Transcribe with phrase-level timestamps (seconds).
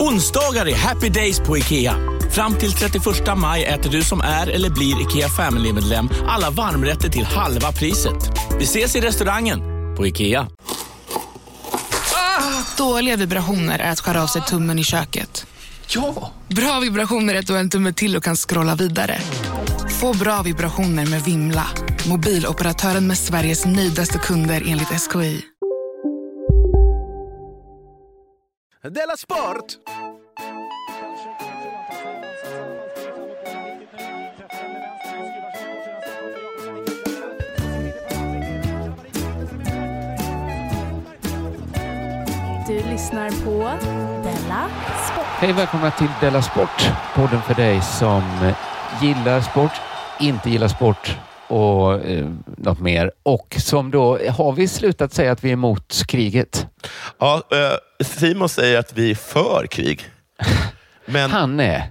[0.00, 1.96] Onsdagar är happy days på IKEA.
[2.30, 3.04] Fram till 31
[3.36, 8.30] maj äter du som är eller blir IKEA Family-medlem alla varmrätter till halva priset.
[8.58, 9.60] Vi ses i restaurangen
[9.96, 10.48] på IKEA.
[12.76, 15.46] Dåliga vibrationer är att skära av sig tummen i köket.
[15.88, 16.32] Ja!
[16.48, 19.18] Bra vibrationer är att du har en tumme till och kan scrolla vidare.
[20.00, 21.66] Få bra vibrationer med Vimla.
[22.08, 25.42] Mobiloperatören med Sveriges nöjdaste kunder enligt SKI.
[28.82, 29.78] Della Sport!
[42.66, 43.68] Du lyssnar på
[44.22, 44.68] Della
[45.12, 45.24] Sport.
[45.24, 48.52] Hej välkomna till Della Sport, podden för dig som
[49.02, 49.72] gillar sport,
[50.18, 51.18] inte gillar sport
[51.50, 53.12] och eh, något mer.
[53.22, 56.66] Och som då, har vi slutat säga att vi är emot kriget?
[57.18, 60.02] Ja, eh, Simon säger att vi är för krig.
[61.06, 61.90] Men Han är.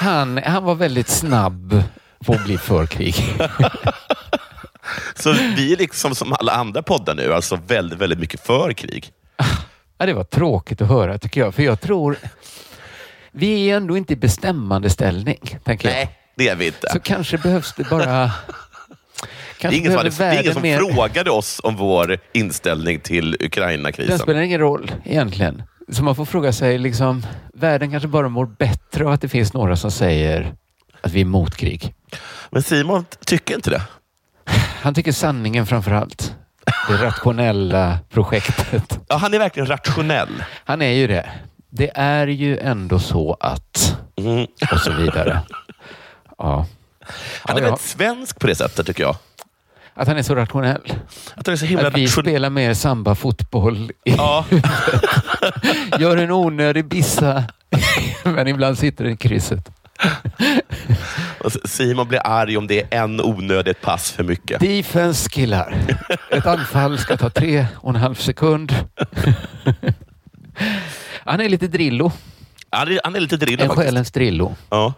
[0.00, 1.82] Han, han var väldigt snabb
[2.26, 3.14] på att bli för krig.
[5.14, 9.10] så vi är liksom som alla andra poddar nu, alltså väldigt, väldigt mycket för krig.
[9.98, 12.16] Ja, det var tråkigt att höra tycker jag, för jag tror
[13.32, 16.08] vi är ändå inte i bestämmande ställning, tänker jag.
[16.34, 16.88] Det är vi inte.
[16.92, 18.30] Så kanske behövs det bara...
[19.20, 20.78] Det Kanske är ingen som, hade, det ingen som mer...
[20.78, 24.18] frågade oss om vår inställning till Ukraina-krisen.
[24.18, 25.62] spelar ingen roll egentligen.
[25.88, 29.52] Så man får fråga sig, liksom, världen kanske bara mår bättre av att det finns
[29.52, 30.54] några som säger
[31.00, 31.94] att vi är emot krig.
[32.50, 33.82] Men Simon tycker inte det.
[34.82, 36.34] Han tycker sanningen framför allt.
[36.88, 38.98] Det rationella projektet.
[39.08, 40.44] Ja, han är verkligen rationell.
[40.64, 41.30] Han är ju det.
[41.70, 43.96] Det är ju ändå så att...
[44.16, 44.46] Mm.
[44.72, 45.40] Och så vidare.
[46.44, 46.66] Ja.
[47.42, 49.16] Han är Ja, väldigt svensk på det sättet, tycker jag.
[49.94, 50.92] Att han är så rationell.
[51.34, 52.24] Att han är så himla Att vi rationell.
[52.32, 53.90] spelar mer samba-fotboll.
[54.04, 54.44] i- Ja,
[55.98, 57.44] Gör en onödig bissa.
[58.24, 59.70] Men ibland sitter den i krysset.
[61.64, 64.60] Simon blir arg om det är en onödigt pass för mycket.
[64.60, 65.74] Defense killar.
[66.30, 68.74] Ett anfall ska ta tre och en halv sekund.
[71.24, 72.12] Han är lite Drillo.
[72.70, 73.86] Han är, han är lite drillad En faktiskt.
[73.86, 74.54] själens Drillo.
[74.70, 74.92] Ja.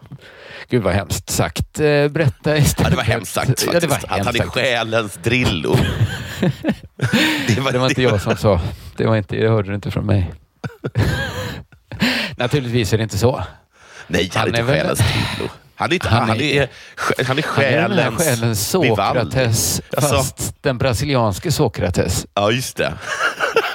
[0.68, 1.80] Gud vad hemskt sagt.
[1.80, 2.78] Eh, Berätta istället.
[2.84, 3.72] ja, det var hemskt sagt faktiskt.
[3.72, 5.76] Ja, det var att hemskt han är själens Drillo.
[7.46, 8.60] det, Det var inte jag som sa.
[8.96, 10.34] Det, var inte, det hörde du inte från mig.
[12.36, 13.44] Naturligtvis är det inte så.
[14.06, 15.50] Nej, han, Han är inte själens Drillo.
[15.78, 16.68] Han är, inte, Han han, är- är,
[17.24, 18.68] han är Han själens själens.
[18.68, 22.26] Sokrates, Alltså- fast den brasilianske Sokrates.
[22.34, 22.92] Ja, just det.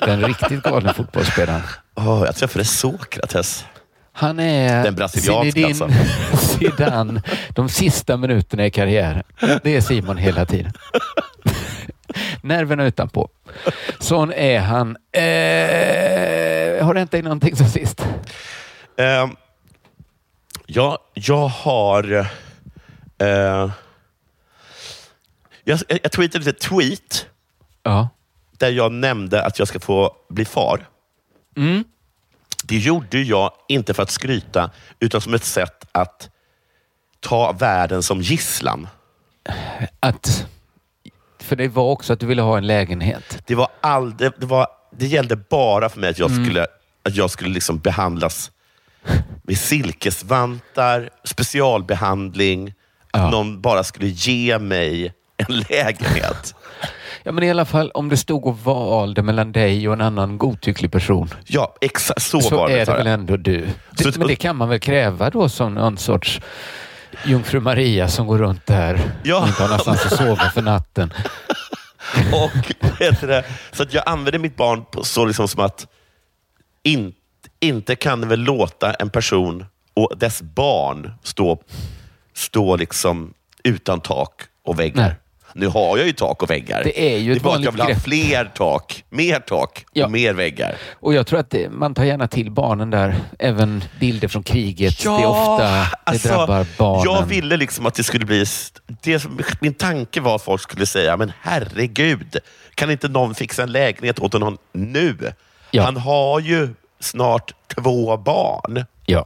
[0.06, 1.62] Den riktigt galna fotbollsspelaren.
[1.96, 3.66] Oh, jag träffade Sokrates.
[4.14, 6.06] Han är Den brasilianska Zinedine
[6.38, 9.24] Zidane de sista minuterna i karriären.
[9.64, 10.74] Det är Simon hela tiden.
[12.42, 13.30] Nerverna utanpå.
[14.00, 14.90] Sån är han.
[15.12, 18.06] Eh, har det hänt dig någonting sen sist?
[18.98, 19.30] Eh,
[20.66, 22.28] jag, jag har...
[23.18, 23.72] Eh,
[25.64, 27.26] jag, jag tweetade ett tweet
[27.84, 28.10] Ja.
[28.58, 30.88] där jag nämnde att jag ska få bli far.
[31.58, 31.84] Mm.
[32.64, 36.30] Det gjorde jag inte för att skryta, utan som ett sätt att
[37.20, 38.88] ta världen som gisslan.
[40.00, 40.46] Att,
[41.40, 43.44] för det var också att du ville ha en lägenhet.
[43.46, 44.68] Det, var all, det, det, var,
[44.98, 46.46] det gällde bara för mig att jag Mm.
[46.46, 46.68] skulle,
[47.04, 48.52] att jag skulle liksom behandlas
[49.44, 52.68] med silkesvantar, specialbehandling,
[53.12, 53.30] att Ja.
[53.30, 56.56] någon bara skulle ge mig en lägenhet.
[57.24, 60.38] Ja, men i alla fall om det stod och valde mellan dig och en annan
[60.38, 61.30] godtycklig person.
[61.48, 62.80] Ja, exakt så, Så var det.
[62.82, 63.68] är det väl ändå du.
[63.98, 66.42] Så- Det, men det kan man väl kräva då som någon sorts
[67.26, 69.42] Jungfru Maria som går runt där Ja.
[69.42, 71.14] och inte har någonstans att sova för natten.
[72.34, 75.88] Och, det, så att jag använde mitt barn på, så liksom som att
[76.84, 77.14] in,
[77.60, 81.62] inte kan väl låta en person och dess barn stå,
[82.34, 83.34] stå liksom
[83.64, 85.04] utan tak och väggar.
[85.04, 85.16] Nej.
[85.54, 86.84] Nu har jag ju tak och väggar.
[86.84, 88.04] Det är ju det ett bara att jag vanligt vill ha grepp.
[88.04, 90.06] fler tak, mer tak Ja.
[90.06, 90.76] och mer väggar.
[91.00, 93.16] Och jag tror att det, man tar gärna till barnen där.
[93.40, 95.00] Även bilder från kriget.
[95.04, 97.04] det är ofta det alltså, drabbar barnen.
[97.14, 98.46] Jag ville liksom att det skulle bli...
[99.02, 99.26] Det,
[99.60, 102.38] min tanke var att folk skulle säga, men herregud,
[102.76, 105.18] kan inte någon fixa en lägenhet åt honom nu?
[105.72, 105.84] Ja.
[105.84, 106.70] Han har ju
[107.00, 108.86] snart två barn.
[109.06, 109.26] Ja.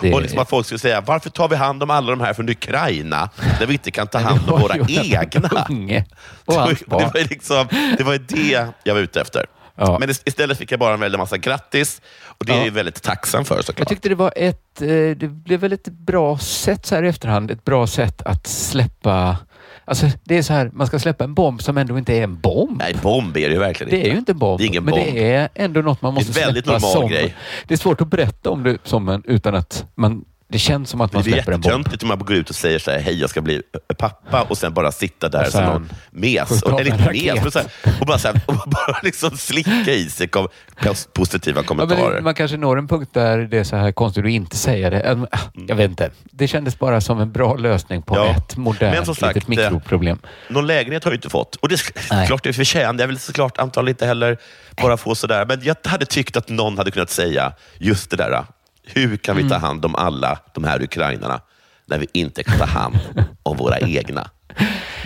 [0.00, 2.32] Det, Och liksom att folk skulle säga, varför tar vi hand om alla de här
[2.34, 3.30] från Ukraina
[3.60, 5.66] när vi inte kan ta hand om våra egna?
[5.70, 6.04] Unge
[6.44, 7.66] och Det var, hans det var, liksom,
[7.98, 9.46] det var det jag var ute efter.
[9.76, 9.96] Ja.
[10.00, 12.58] Men ist- istället fick jag bara en väldig massa grattis och det är Ja.
[12.60, 13.88] jag ju väldigt tacksam för Jag såklart.
[13.88, 17.50] tyckte det var ett, eh, det blev väl ett bra sätt så här i efterhand,
[17.50, 19.36] ett bra sätt att släppa,
[19.84, 22.40] alltså det är så här, man ska släppa en bomb som ändå inte är en
[22.40, 22.78] bomb.
[22.78, 24.08] Nej, bomb är det ju verkligen Det inte.
[24.08, 25.04] är ju inte en bomb, Det är ingen men bomb.
[25.14, 27.08] det är ändå något man Det är måste en väldigt släppa normal som...
[27.10, 27.34] grej.
[27.66, 30.24] Det är svårt att berätta om det som en utan att man...
[30.54, 31.72] Det känns som att man Det är släpper en bomb.
[31.72, 34.42] jättetöntigt om man går ut och säger så här, hej jag ska bli eh, pappa
[34.42, 36.62] och sen bara sitta där som någon mes.
[36.62, 37.68] Och, eller inte mes, men så här,
[38.00, 40.48] och bara, så här, och bara liksom slicka i sig kom,
[40.80, 42.14] pos- positiva Ja, kommentarer.
[42.14, 44.90] men man kanske når en punkt där det är så här konstigt att inte säga
[44.90, 45.26] det.
[45.30, 46.10] Ah, Jag vet inte.
[46.30, 48.30] Det kändes bara som en bra lösning på Ja.
[48.36, 50.18] ett modernt Men som sagt, litet mikroproblem.
[50.48, 51.56] Någon lägenhet har jag inte fått.
[51.56, 51.74] Och det
[52.10, 54.38] är klart det förtjänar jag vill såklart antagligen inte heller
[54.82, 55.46] bara få sådär.
[55.46, 58.44] Men jag hade tyckt att någon hade kunnat säga just det där.
[58.86, 59.50] Hur kan vi Mm.
[59.50, 61.40] ta hand om alla de här ukrainarna
[61.86, 62.96] när vi inte kan ta hand
[63.42, 64.30] om våra egna?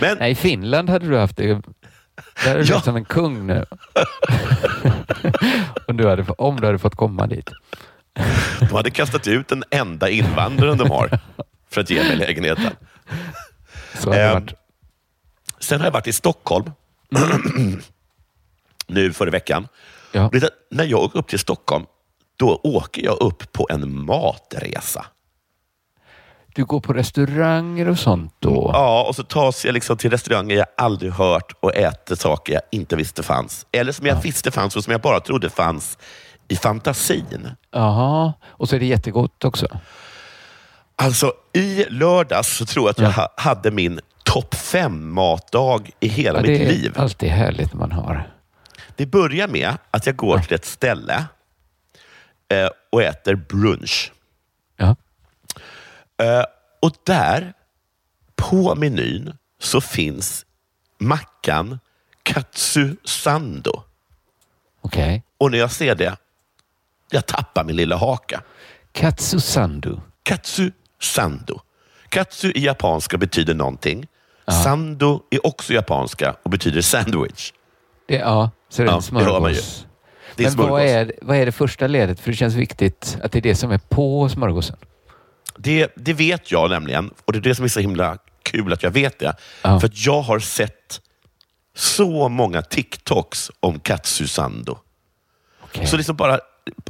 [0.01, 1.61] Men Nej, i Finland hade du haft det.
[2.43, 2.81] Där är du Ja.
[2.81, 3.65] som en kung nu.
[5.87, 7.49] om, du hade, om du hade fått komma dit.
[8.59, 11.19] de hade kastat ut den enda invandraren de har
[11.69, 12.71] för att ge mig lägenheten.
[13.99, 14.53] Så Ehm, varit.
[15.59, 16.71] Sen har jag varit i Stockholm
[18.87, 19.67] nu förra veckan.
[20.11, 20.31] Ja.
[20.71, 21.85] När jag åker upp till Stockholm,
[22.39, 25.05] då åker jag upp på en matresa.
[26.55, 28.69] Du går på restauranger och sånt då?
[28.73, 32.61] Ja, och så tas jag liksom till restauranger jag aldrig hört och äter saker jag
[32.71, 33.65] inte visste fanns.
[33.71, 35.97] Eller som jag visste fanns och som jag bara trodde fanns
[36.47, 37.47] i fantasin.
[37.71, 39.67] Jaha, och så är det jättegott också.
[40.95, 46.07] Alltså, i lördags så tror jag att jag ha, hade min topp fem matdag i
[46.07, 46.93] hela Ja, mitt det är liv.
[46.95, 48.31] alltid härligt man har.
[48.95, 51.25] Det börjar med att jag går till ett ställe
[52.49, 54.11] eh, och äter brunch.
[54.77, 54.95] Ja.
[56.17, 56.43] Eh,
[56.81, 57.53] och där,
[58.35, 60.45] på menyn, så finns
[60.97, 61.79] mackan
[62.23, 63.83] Katsu Sando.
[64.81, 65.23] Okej.
[65.37, 66.17] Och när jag ser det,
[67.09, 68.41] jag tappar min lilla haka.
[68.91, 69.97] Katsu sandu.
[70.23, 71.61] Katsu Sando.
[72.09, 74.07] Katsu i japanska betyder någonting.
[74.63, 77.51] Sando är också japanska och betyder sandwich.
[78.07, 79.01] Det, ja, så det är Ja, en ju.
[79.01, 79.85] smörgås.
[80.39, 80.91] Det är Men vad smörgås.
[80.91, 82.19] är, vad är det första ledet?
[82.19, 84.75] För det känns viktigt att det är det som är på smörgåsen.
[85.57, 88.83] Det, det vet jag nämligen och det är det som är så himla kul att
[88.83, 89.35] jag vet det.
[89.61, 89.79] Ja.
[89.79, 91.01] För att jag har sett
[91.75, 94.77] så många TikToks om Katsu Sando.
[95.61, 95.87] Okej.
[95.87, 96.39] Så liksom bara,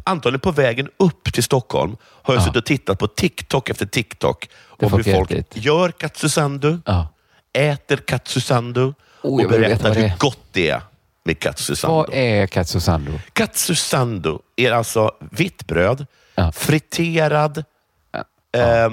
[0.04, 2.46] antagligen på vägen upp till Stockholm har jag Ja.
[2.46, 4.50] suttit och tittat på TikTok efter TikTok
[4.80, 5.64] Det om hur folk ätit.
[5.66, 7.08] gör Katsu Sando, Ja.
[7.54, 10.82] äter Katsu Sando Oh, och berättar vad hur gott det är
[11.30, 11.96] med Katsu Sando.
[11.96, 13.20] Vad är katsu sandu?
[13.34, 16.06] Katsu Sando är alltså vitt bröd,
[16.36, 16.52] Ja.
[16.52, 17.64] friterad
[18.12, 18.60] Ja.
[18.60, 18.90] eh,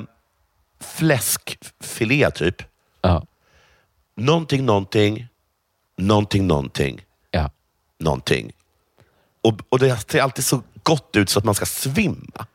[0.80, 2.62] fläskfilé typ.
[3.00, 3.22] Ja.
[4.16, 5.26] Någonting, någonting,
[5.96, 7.00] någonting, någonting,
[7.30, 7.50] ja.
[7.98, 8.52] någonting.
[9.42, 12.46] Och, och det ser alltid så gott ut så att man ska svimma.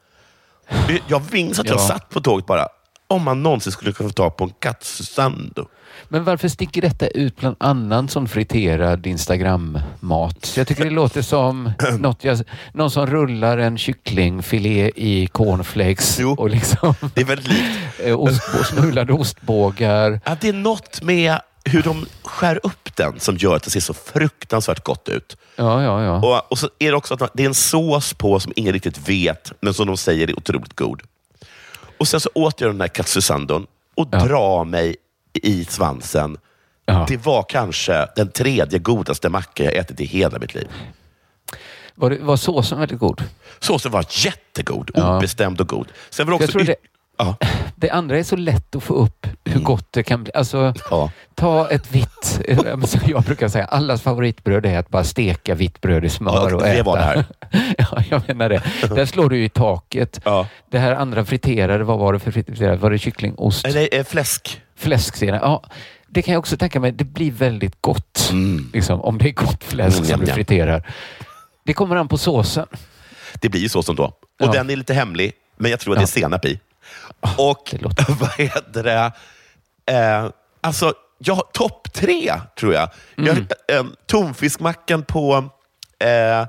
[1.07, 1.87] Jag minns att jag Ja.
[1.87, 2.67] satt på tåget bara,
[3.11, 5.67] om man någonsin skulle kunna få tag på en katsu sando.
[6.07, 10.53] Men varför sticker detta ut bland annan sån friterad Instagram-mat?
[10.57, 12.39] Jag tycker det låter som något jag,
[12.73, 16.35] någon som rullar en kycklingfilé i cornflakes Jo.
[16.37, 17.69] och liksom Det är väldigt likt.
[18.03, 20.19] eh, ost, och smulade ostbågar.
[20.25, 23.79] Ja, det är något med hur de skär upp den som gör att det ser
[23.79, 25.37] så fruktansvärt gott ut.
[25.55, 26.15] Ja, ja, ja.
[26.39, 29.09] Och, och så är det också att det är en sås på som ingen riktigt
[29.09, 31.01] vet, men som de säger är otroligt god.
[32.01, 34.19] Och Sen så åt jag den där katsusandon och Ja.
[34.25, 34.95] dra mig
[35.33, 36.37] i svansen.
[36.85, 37.05] Ja.
[37.07, 40.67] Det var kanske den tredje godaste macka jag ätit i hela mitt liv.
[41.95, 43.23] Var, det, var såsen väldigt god?
[43.59, 45.17] Såsen var jättegod, Ja.
[45.17, 45.87] obestämd och god.
[46.09, 46.75] Sen var det Jag också det- y-
[47.21, 47.35] ja,
[47.75, 50.31] Det andra är så lätt att få upp hur gott det kan bli.
[50.35, 51.11] Alltså, ja.
[51.35, 52.41] ta ett vitt,
[52.85, 56.55] som jag brukar säga, allas favoritbröd är att bara steka vitt bröd i smör Ja,
[56.55, 56.83] och det äta.
[56.83, 57.25] var det här.
[57.77, 58.61] ja, jag menar det.
[58.95, 60.21] Där slår du i taket.
[60.25, 60.47] Ja.
[60.71, 62.77] Det här andra friterade, vad var det för friterade?
[62.77, 64.61] Var det kyckling, ost, Eller eh, fläsk.
[64.77, 65.15] fläsk?
[65.15, 65.41] säger jag.
[65.41, 65.63] Ja,
[66.07, 66.91] det kan jag också tänka mig.
[66.91, 68.31] Det blir väldigt gott.
[68.73, 70.87] Liksom, om det är gott fläsk Mm, som du friterar.
[71.65, 72.65] Det kommer an på såsen.
[73.41, 74.03] Det blir ju så som då.
[74.03, 74.51] Och Ja.
[74.51, 76.59] den är lite hemlig, men jag tror att det är senap i.
[77.37, 79.11] Och det låter- vad heter det?
[79.93, 80.29] Eh,
[80.61, 82.89] alltså, jag topp tre, tror jag.
[83.17, 83.45] Mm.
[83.67, 85.49] jag eh, tonfiskmackan på...
[85.99, 86.47] Eh,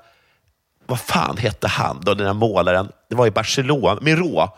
[0.87, 2.89] vad fan hette han då, den här målaren?
[3.11, 3.99] Det var i Barcelona.
[4.03, 4.57] Miró.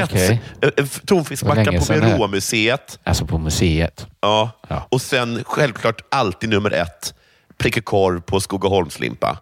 [0.00, 0.42] Okej.
[0.62, 1.92] eh, eh, tonfiskmackan på.
[1.92, 2.98] Miró-museet.
[3.04, 4.06] Alltså på museet.
[4.20, 4.50] Ja.
[4.68, 4.86] Ja.
[4.88, 7.14] Och sen självklart alltid nummer ett,
[7.58, 9.38] prickkorv på Skogaholmslimpa.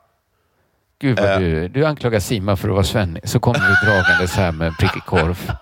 [1.00, 1.38] Gud vad Eh.
[1.38, 3.28] du, du anklagar Sima för att vara svennig.
[3.28, 5.52] Så kommer du dragandes här med prickig korv.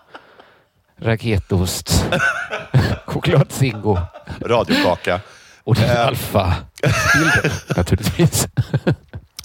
[1.03, 2.05] Raketost.
[3.07, 3.99] Chokladzingo.
[4.45, 5.21] Radiokaka.
[5.65, 6.07] Och din Eh.
[6.07, 8.49] alfa-bilder naturligtvis.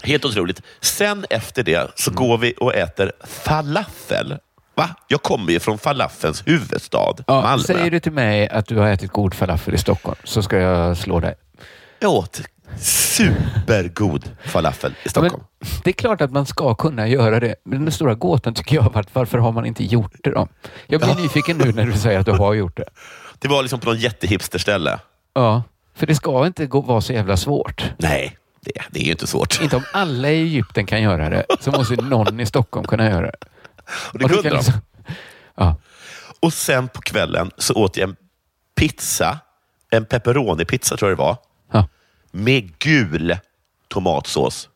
[0.02, 0.62] Helt otroligt.
[0.80, 4.38] Sen efter det så går vi och äter falafel.
[4.74, 4.88] Va?
[5.08, 7.64] Jag kommer ju från falafelns huvudstad, Ja, Malmö.
[7.64, 10.96] säger du till mig att du har ätit god falafel i Stockholm så ska jag
[10.96, 11.34] slå dig.
[11.98, 12.40] Jag åt
[12.78, 15.44] supergod falafel i Ja, Stockholm.
[15.60, 17.54] Men det är klart att man ska kunna göra det.
[17.64, 20.48] Men den stora gåtan tycker jag har varit varför har man inte gjort det då?
[20.86, 22.84] Jag blir nyfiken nu när du säger att du har gjort det.
[23.38, 24.98] Det var liksom på någon jättehipsterställe.
[25.34, 25.62] Ja,
[25.94, 27.84] för det ska inte gå, vara så jävla svårt.
[27.98, 29.60] Nej, det, det är ju inte svårt.
[29.62, 33.26] Inte om alla i Egypten kan göra det, så måste någon i Stockholm kunna göra
[33.26, 33.36] det.
[34.12, 34.56] Och det kunde de.
[34.56, 34.74] liksom-
[35.56, 35.76] Ja.
[36.40, 38.16] Och sen på kvällen så åt jag en
[38.76, 39.38] pizza,
[39.90, 41.42] en pepperoni-pizza tror jag det var, Ja.
[42.36, 43.36] Med gul
[43.88, 44.68] tomatsås.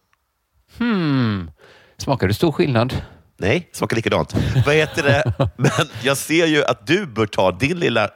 [0.79, 1.50] Hmm.
[1.99, 3.02] Smakar det stor skillnad?
[3.37, 4.35] Nej, smakar likadant.
[4.67, 5.33] Vad heter det?
[5.57, 5.71] Men
[6.02, 8.11] jag ser ju att du bör ta din lilla,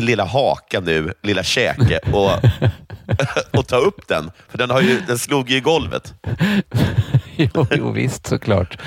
[0.00, 2.30] lilla haka nu, lilla käke och,
[3.58, 4.30] och ta upp den.
[4.48, 6.14] För den, har ju, den slog ju i golvet.
[7.36, 8.78] jo, jo, visst såklart.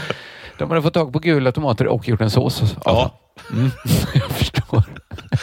[0.57, 2.75] De hade fått tag på gula tomater och gjort en sås.
[2.85, 3.19] Ja.
[3.51, 3.71] Mm,
[4.13, 4.83] jag förstår.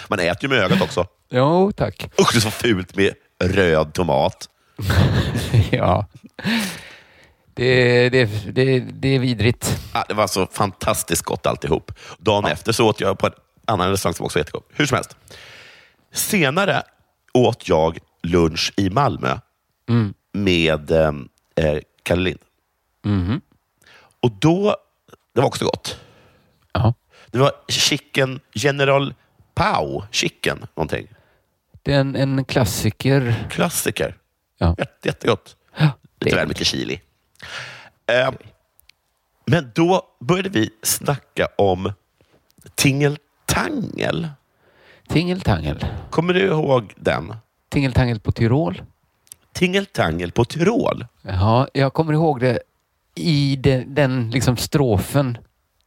[0.08, 1.06] Man äter ju med ögat också.
[1.30, 2.10] Jo, tack.
[2.20, 4.48] Usch, det är så fult med röd tomat.
[5.70, 6.06] Ja.
[7.54, 9.78] Det, det, det, det är vidrigt.
[9.92, 11.92] Ah, det var så fantastiskt gott alltihop.
[12.18, 13.32] Dagen efter så åt jag på en
[13.66, 14.62] annan restaurang som också var jättegod.
[14.72, 15.16] Hur som helst.
[16.12, 16.82] Senare
[17.34, 19.38] åt jag lunch i Malmö
[20.32, 21.12] med eh,
[21.56, 22.38] eh, Kalle Lind.
[23.04, 23.40] Mhm.
[24.22, 24.76] Och då,
[25.34, 26.00] det var också gott.
[26.72, 26.94] Ja.
[27.26, 29.14] Det var chicken General
[29.54, 31.06] Pau chicken, någonting.
[31.90, 33.46] Det är en, en klassiker.
[33.50, 34.16] Klassiker.
[34.58, 34.74] Ja.
[34.78, 35.56] Jätte, jättegott.
[35.78, 37.00] Ja, Lite väl mycket chili.
[38.06, 38.30] Eh,
[39.46, 41.92] men då började vi snacka om
[42.74, 44.28] tingeltangel.
[45.08, 45.84] Tingeltangel.
[46.10, 47.34] Kommer du ihåg den?
[47.68, 48.82] Tingeltangel på Tyrol.
[49.52, 51.06] Tingeltangel på Tyrol.
[51.22, 52.60] Ja, jag kommer ihåg det
[53.14, 55.38] i den, den liksom strofen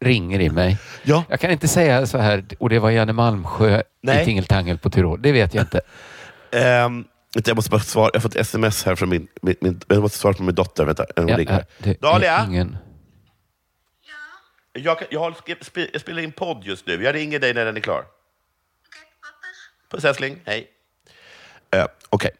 [0.03, 0.77] ringer i mig.
[1.03, 1.23] Ja.
[1.29, 4.21] Jag kan inte säga så här, och det var Janne Malmsjö Nej.
[4.21, 5.21] i Tingeltangel på Tyrol.
[5.21, 5.81] Det vet jag inte.
[7.35, 8.09] Vänta, jag måste bara svara.
[8.13, 9.27] Jag har fått sms här från min...
[9.41, 10.85] min, min jag måste svara på min dotter.
[10.85, 11.65] Vänta, hon Ja, ringer.
[11.77, 12.45] det är Dahlia?
[12.49, 12.77] Ingen...
[14.73, 15.35] Jag, kan, jag, har,
[15.91, 17.03] jag spelar in podd just nu.
[17.03, 18.03] Jag ringer dig när den är klar.
[19.91, 20.39] Puss älskling.
[20.45, 20.67] Hej.
[21.75, 22.31] Uh, Okej.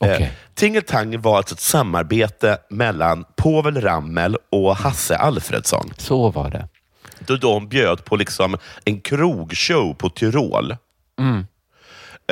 [0.00, 0.32] Eh, Okej.
[0.54, 5.92] Tingeltangel var alltså ett samarbete mellan Povel Ramel och Hasse Alfredsson.
[5.98, 6.68] Så var det.
[7.26, 10.76] Då de bjöd på liksom en krogshow på Tyrol.
[11.20, 11.46] Mm.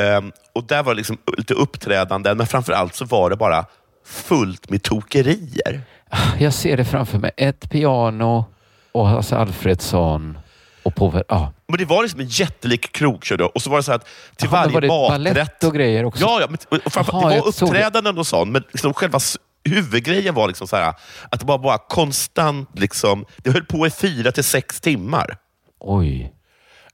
[0.00, 3.64] Ehm, och där var det liksom lite uppträdanden, men framför allt så var det bara
[4.06, 5.80] fullt med tokerier.
[6.38, 7.30] Jag ser det framför mig.
[7.36, 8.44] Ett piano
[8.92, 10.38] och Hasse Alfredsson
[10.82, 11.22] och på...
[11.28, 11.52] Ja.
[11.68, 13.46] Men det var liksom en jättelik krogshow då.
[13.46, 14.06] Och så var det så att
[14.36, 14.88] till men varje var det
[15.28, 15.64] maträtt...
[15.64, 16.24] och grejer också?
[16.24, 17.72] Ja, ja men, och framför, Jaha, det var såg det.
[17.72, 19.20] uppträdanden och sånt, men liksom själva
[19.64, 20.94] huvudgrejen var liksom så här,
[21.30, 22.68] att det var bara konstant...
[22.78, 25.36] Liksom, det höll på i fyra till sex timmar.
[25.80, 26.32] Oj.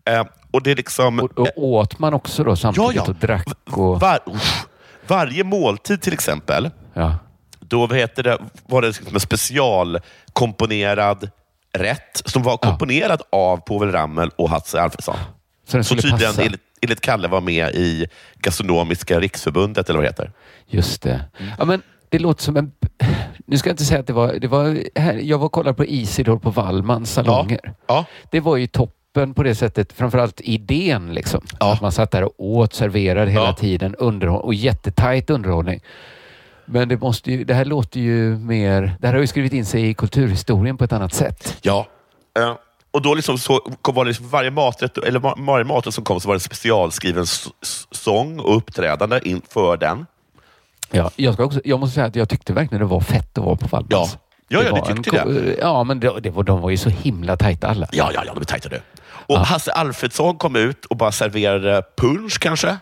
[0.05, 1.19] Ehm, och det liksom...
[1.19, 3.11] Och, och åt man också då samtidigt Ja, ja.
[3.11, 4.01] och drack och...
[4.01, 4.19] Var,
[5.07, 7.19] varje måltid till exempel, Ja.
[7.61, 11.31] då vad heter det, var det liksom en specialkomponerad
[11.73, 15.17] rätt som var komponerad av Povel Ramel och Hasse Alfredsson.
[15.67, 16.43] Så skulle tydligen passa.
[16.43, 20.33] enligt, enligt Kalle var med i Gastronomiska riksförbundet, eller vad det heter.
[20.67, 21.25] Just det.
[21.59, 22.73] Ja, men det låter som en...
[23.47, 24.33] Nu ska jag inte säga att det var...
[24.33, 27.75] Det var här, jag var och kollade på Isidor på Wallmans salonger.
[27.87, 28.05] Ja.
[28.31, 31.15] Det var ju toppen på det sättet, framförallt idén.
[31.15, 31.41] Liksom.
[31.61, 31.73] Ja.
[31.73, 33.53] Att man satt där och åt, serverade hela Ja.
[33.53, 35.81] tiden underhåll, och jättetajt underhållning.
[36.67, 38.97] Men det, måste ju, det här låter ju mer...
[39.00, 41.59] Det här har ju skrivit in sig i kulturhistorien på ett annat sätt.
[41.62, 41.87] Ja.
[42.38, 42.55] Eh,
[42.91, 46.21] och då liksom så var det liksom varje maträtt, eller var- varje maträtt som kom
[46.21, 47.25] så var det en specialskriven
[47.91, 50.07] sång och uppträdande inför den.
[50.90, 53.45] Ja, jag, ska också, jag måste säga att jag tyckte verkligen det var fett att
[53.45, 53.90] vara på Wallmans.
[53.90, 54.09] Ja.
[54.50, 55.57] Ja, ja, du en tyckte ko- det.
[55.61, 57.88] Ja, men det, det var, de var ju så himla tajta alla.
[57.92, 58.80] Ja, ja, ja, de är tajta du.
[59.09, 62.76] Och Hasse Alfredsson kom ut och bara serverade punch kanske.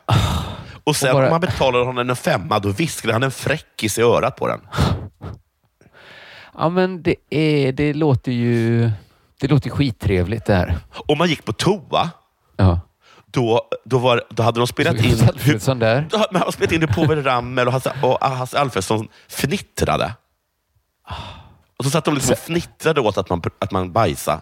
[0.85, 3.99] Och sen Och bara- om man betalade honom en femma, då viskade han en fräckis
[3.99, 4.61] i örat på den.
[6.59, 8.91] Ja, men det, är, det låter ju...
[9.41, 10.79] Det låter skittrevligt det här.
[11.07, 12.11] Om man gick på toa,
[12.57, 12.81] Ja.
[13.37, 15.29] Då, då, var, då hade de spelat in...
[15.29, 16.09] Alfredsson där.
[16.11, 20.15] Då hade spelat in hur Povel Ramel och Hasse, och Hasse Alfredsson fnittrade.
[21.77, 24.41] Och så satt de liksom och fnittrade åt att man, att man bajsade.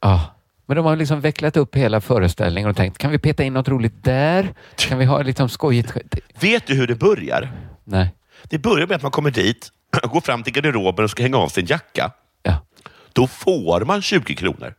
[0.00, 0.34] Ja.
[0.66, 3.68] Men de har liksom vecklat upp hela föreställningen och tänkt, kan vi peta in något
[3.68, 4.54] roligt där?
[4.76, 5.96] Kan vi ha liksom skojigt?
[6.40, 7.52] Vet du hur det börjar?
[7.84, 8.14] Nej.
[8.42, 9.72] Det börjar med att man kommer dit
[10.02, 12.10] går fram till garderoben och ska hänga av sin jacka,
[12.42, 12.66] Ja,
[13.12, 14.74] då får man 20 kronor.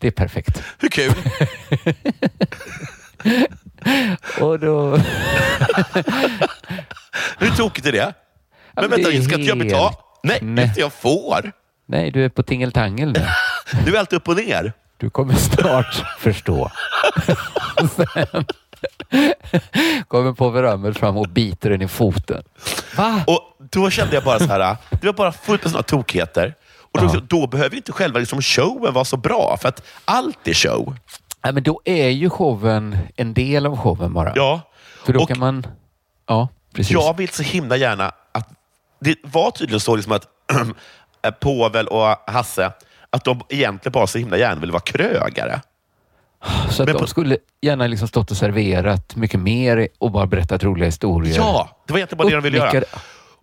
[0.00, 0.62] Det är perfekt.
[0.78, 1.12] Hur kul?
[4.40, 4.96] Och då...
[7.38, 7.98] Hur tokigt är det?
[7.98, 8.12] Ja,
[8.74, 9.92] Men det vänta, är ska inte jag helt betala?
[10.22, 10.68] Nej, knäppt.
[10.68, 11.52] inte jag får.
[11.86, 13.26] Nej, du är på tingeltangel nu.
[13.84, 14.72] Du är alltid upp och ner.
[14.96, 16.70] Du kommer snart förstå.
[17.96, 18.44] Sen
[20.08, 22.42] kommer Povel Ramel fram och biter den i foten.
[22.96, 23.24] Va?
[23.26, 23.40] Och
[23.70, 26.54] Då kände jag bara så här, det var bara fullt med sådana tokigheter.
[26.92, 27.20] Och då, Ja.
[27.28, 30.96] då behöver inte själva liksom showen vara så bra, för att allt är show.
[31.42, 34.32] Ja, men då är ju showen en del av showen bara.
[34.36, 34.60] Ja.
[35.04, 35.66] För då och kan man...
[36.26, 36.92] Ja, precis.
[36.92, 38.48] jag vill så himla gärna att...
[39.00, 40.26] Det var tydligen så liksom att
[41.40, 42.72] Povel och Hasse,
[43.10, 45.60] att de egentligen bara så himla gärna vill vara krögare.
[46.70, 50.26] Så att men de på- skulle gärna liksom stått och serverat mycket mer och bara
[50.26, 51.36] berättat roliga historier.
[51.36, 52.82] Ja, det var egentligen bara det de ville göra.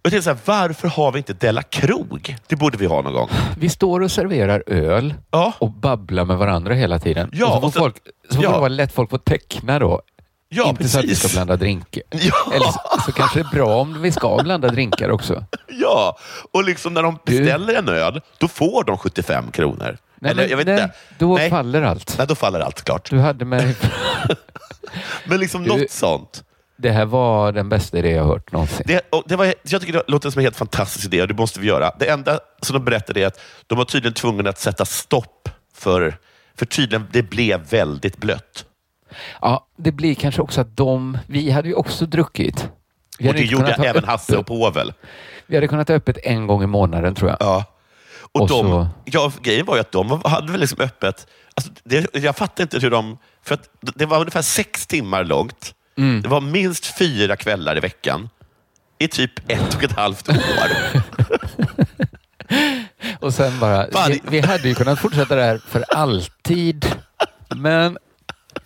[0.04, 2.36] Och jag så här, varför har vi inte Della Krog?
[2.48, 3.30] Det borde vi ha någon gång.
[3.60, 5.54] Vi står och serverar öl Ja.
[5.60, 7.30] och babblar med varandra hela tiden.
[7.34, 7.96] Ja, och så får, och så- folk,
[8.30, 8.52] så får ja.
[8.52, 10.02] det vara lätt folk får teckna då.
[10.50, 11.30] Ja, Inte så att vi precis.
[11.30, 12.04] ska blanda drinkar.
[12.12, 12.52] Ja.
[12.54, 15.46] Eller så, så kanske det är bra om vi ska blanda drinkar också.
[15.82, 16.18] Ja,
[16.54, 19.98] och liksom när de Du- beställer en öl, då får de 75 kronor.
[20.20, 20.96] Nej, Eller jag vet nej, inte.
[21.20, 21.50] Då Nej.
[21.50, 22.16] faller allt.
[22.18, 23.10] Nej, då faller allt klart.
[23.10, 23.76] Du hade med
[25.26, 26.44] Men liksom Du- något sånt.
[26.78, 28.84] Det här var den bästa idé jag har hört någonsin.
[28.88, 31.60] Det, det var, jag tycker det låter som en helt fantastisk idé och det måste
[31.60, 31.92] vi göra.
[32.00, 36.18] Det enda som de berättade är att de var tydligen tvungna att sätta stopp för,
[36.56, 38.66] för tydligen det blev väldigt blött.
[39.42, 41.18] Ja, det blir kanske också att de...
[41.28, 42.70] Vi hade ju också druckit.
[43.28, 44.46] Och det gjorde även Hasse och.
[44.46, 44.94] Povel.
[45.48, 47.38] Vi hade kunnat ha öppet en gång i månaden tror jag.
[47.40, 47.66] Ja.
[48.32, 51.28] Och, Och de, så- ja, grejen var ju att de hade väl liksom öppet...
[51.56, 53.18] Alltså det, jag fattar inte hur de...
[53.44, 55.74] För att det var ungefär sex timmar långt.
[55.98, 56.22] Mm.
[56.22, 58.30] Det var minst fyra kvällar i veckan.
[59.00, 60.36] I typ ett och ett halvt år.
[63.20, 63.88] Och sen bara...
[64.08, 66.86] Vi, vi hade ju kunnat fortsätta det här för alltid.
[67.56, 67.98] Men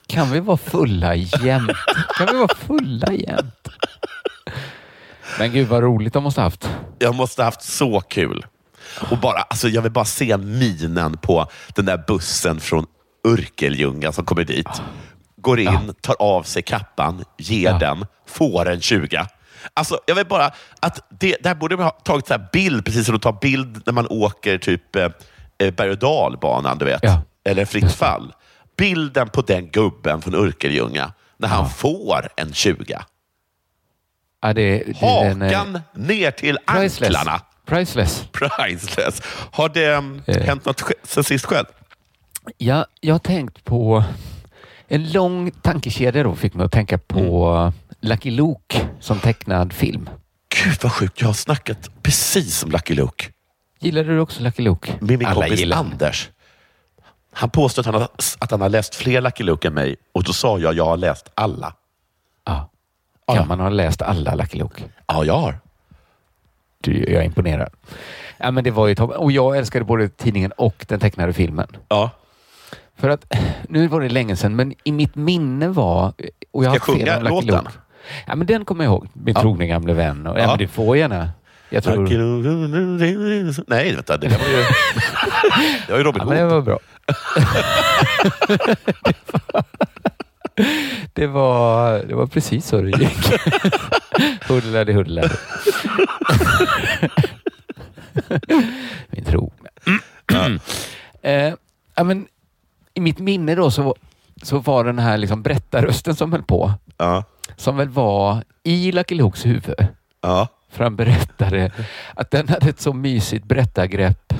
[0.07, 1.72] kan vi vara fulla jämt?
[2.17, 3.67] Kan vi vara fulla jämt?
[5.39, 6.70] Men gud vad roligt de måste haft.
[7.00, 8.46] Jag måste ha haft så kul.
[9.11, 12.85] Och bara, alltså jag vill bara se minen på den där bussen från
[13.27, 14.81] Örkelljunga som kommer dit.
[15.41, 17.77] Går in, tar av sig kappan, ger Ja.
[17.77, 19.25] den, får en 20.
[19.73, 23.05] Alltså, jag vill bara att det, där borde man ha tagit så här bild, precis
[23.05, 25.07] som de tar bild när man åker typ eh,
[25.57, 26.99] eh, berg och dalbanan, du vet.
[27.03, 27.21] Ja.
[27.45, 28.33] Eller fritt fall.
[28.77, 32.99] Bilden på den gubben från Örkelljunga när han får en 20.
[34.41, 34.93] Ja, det, det, är
[35.45, 37.15] Hakan ner till priceless.
[37.17, 37.41] anklarna.
[37.65, 38.23] Priceless.
[38.31, 39.21] Priceless.
[39.51, 40.43] Har det um, Eh.
[40.43, 41.65] hänt något sen sist själv?
[42.57, 44.03] Ja, jag har tänkt på
[44.93, 47.73] en lång tankekedja då fick mig att tänka på Mm.
[48.01, 50.09] Lucky Luke som tecknad film.
[50.63, 51.21] Gud vad sjukt.
[51.21, 53.25] Jag har snackat precis om Lucky Luke
[53.79, 54.93] Gillade du också Lucky Luke?
[54.99, 55.77] med min Alla kompis gillar.
[55.77, 56.29] Anders.
[57.33, 60.23] Han påstår att han, har, att han har läst fler Lucky Luke än mig och
[60.23, 61.73] då sa jag jag har läst alla.
[62.45, 62.69] Ja.
[63.25, 63.35] Ja.
[63.35, 64.83] Kan man ha läst alla Lucky Luke?
[65.07, 65.59] Ja, jag har.
[66.81, 67.69] Du, jag är imponerad.
[68.37, 68.95] Ja, men det var ju.
[68.95, 71.67] Och jag älskade både tidningen och den tecknade filmen.
[71.87, 72.09] Ja.
[73.01, 73.25] För att,
[73.70, 76.14] nu var det länge sedan, men i mitt minne var...
[76.51, 77.68] Och jag Ska jag sjunga låten?
[78.27, 79.07] Ja, men den kommer jag ihåg.
[79.14, 79.42] Min Ja.
[79.42, 80.27] trogne gamle vän.
[80.27, 80.42] Och, ja.
[80.42, 80.48] Ja.
[80.48, 81.29] men du får gärna.
[81.70, 81.98] Jag tror...
[83.70, 84.18] Nej, vänta.
[84.18, 84.55] Det var ju,
[85.87, 86.51] det var ju Robin Ja, men det Hood.
[86.53, 86.79] var bra.
[91.14, 93.33] det, var, det var precis så det gick.
[94.48, 95.31] huddlade, huddlade.
[99.09, 99.70] Min trogna.
[101.22, 101.53] eh,
[101.96, 102.27] ja, men,
[102.93, 103.95] I mitt minne då så,
[104.43, 107.23] så var den här liksom berättarrösten som höll på, Ja.
[107.55, 109.87] som väl var i Lucky Lukes huvud.
[110.21, 110.47] Ja.
[110.71, 111.71] För han berättade
[112.13, 114.33] att den hade ett så mysigt berättargrepp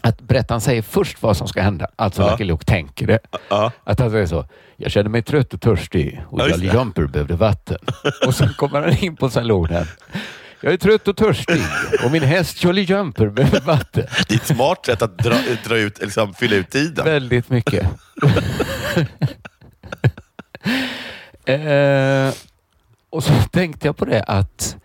[0.00, 1.86] att berättaren säger först vad som ska hända.
[1.96, 2.30] Alltså Ja.
[2.30, 3.18] Lucky Luke tänker det.
[3.50, 3.72] Ja.
[3.84, 4.44] Att han säger så.
[4.76, 6.74] Jag känner mig trött och törstig och Ja, just Jolly det.
[6.78, 7.78] Jumper behövde vatten.
[8.26, 9.86] och sen kommer han in på salonen.
[10.66, 11.60] Jag är trött och törstig
[12.04, 14.06] och min häst Jolly Jumper behöver vatten.
[14.28, 17.04] Det är ett smart sätt att dra, dra ut, liksom, fylla ut tiden.
[17.04, 17.82] Väldigt mycket.
[21.44, 22.34] eh,
[23.10, 24.76] och så tänkte jag på det att,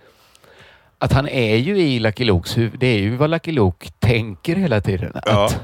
[0.97, 2.79] att han är ju i Lucky Lukes huvud.
[2.79, 5.11] Det är ju vad Lucky Luke tänker hela tiden.
[5.25, 5.45] Ja.
[5.45, 5.59] Att,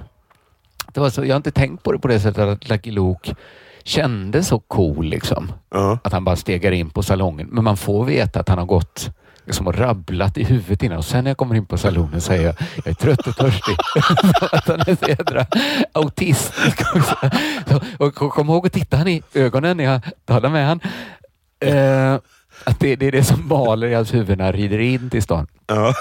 [0.93, 3.35] det var så, jag har inte tänkt på det på det sättet att Lucky Luke
[3.83, 5.51] kände så cool liksom.
[5.69, 5.99] Ja.
[6.03, 7.47] Att han bara stegar in på salongen.
[7.51, 9.11] Men man får veta att han har gått
[9.47, 12.45] liksom och rabblat i huvudet innan och sen när jag kommer in på salonen säger
[12.45, 13.75] jag jag är trött och törstig.
[14.51, 15.45] han är så jädra
[15.91, 16.81] autistisk
[17.97, 20.81] och kom ihåg att titta han i ögonen när jag talar med han.
[21.59, 22.19] Eh,
[22.63, 25.23] att det, det är det som maler i hans huvud när han rider in till
[25.23, 25.47] stan.
[25.67, 25.93] Ja.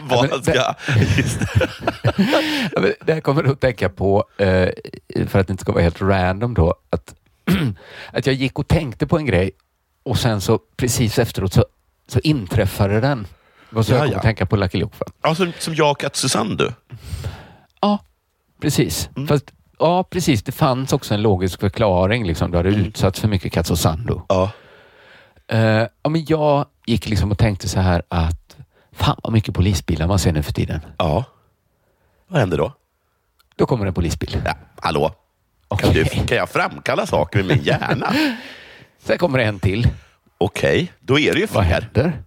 [0.00, 0.74] Vad ska...
[1.16, 2.94] Just det.
[3.00, 4.68] Det här kommer du att tänka på, eh,
[5.26, 7.14] för att det inte ska vara helt random då, att,
[8.12, 9.50] att jag gick och tänkte på en grej
[10.02, 11.64] och sen så precis efteråt så,
[12.08, 13.26] så inträffade den.
[13.70, 14.16] Var så Ja, jag kom ja.
[14.16, 14.96] att tänka på Lucky Luke.
[15.22, 16.72] Ja, som, som jag och Susanne du.
[17.80, 17.98] Ja,
[18.60, 19.10] precis.
[19.16, 19.28] Mm.
[19.28, 19.44] Fast,
[19.78, 20.42] ja, precis.
[20.42, 22.26] Det fanns också en logisk förklaring.
[22.26, 22.50] Liksom.
[22.50, 22.80] Du hade Mm.
[22.80, 24.22] utsatts för mycket Katsosando.
[24.28, 24.50] Ja.
[25.52, 28.56] Uh, ja, men jag gick liksom och tänkte så här att
[28.92, 30.80] fan vad mycket polisbilar man ser nu för tiden.
[30.98, 31.24] ja.
[32.30, 32.72] Vad händer då?
[33.56, 34.36] Då kommer en polisbil.
[34.44, 35.08] Ja, hallå?
[35.08, 35.92] Kan, Okej.
[36.14, 38.12] du, kan jag framkalla saker med min hjärna?
[38.98, 39.88] Sen kommer det en till.
[40.38, 41.74] Okej, då är det ju Vad fler.
[41.80, 42.22] händer?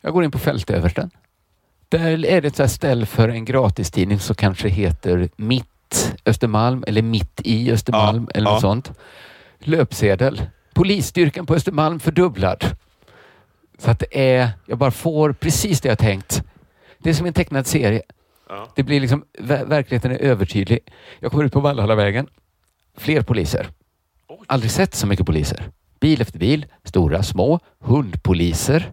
[0.00, 1.10] Jag går in på fältöversten.
[1.88, 6.84] Där är det ett så här ställ för en gratistidning som kanske heter Mitt Östermalm
[6.86, 8.60] eller Mitt i Östermalm Ja, eller något ja.
[8.60, 8.92] sånt.
[9.58, 10.42] Löpsedel.
[10.74, 12.64] Polisstyrkan på Östermalm fördubblad.
[13.78, 16.42] Så att det är, jag bara får precis det jag tänkt.
[16.98, 18.02] Det är som en tecknad serie.
[18.48, 18.68] Ja.
[18.76, 20.78] Det blir liksom, ver- verkligheten är övertydlig.
[21.20, 22.26] Jag kommer ut på Valhallavägen.
[22.96, 23.68] Fler poliser.
[24.46, 25.70] Aldrig sett så mycket poliser.
[26.04, 28.92] Bil efter bil, stora, små, hundpoliser.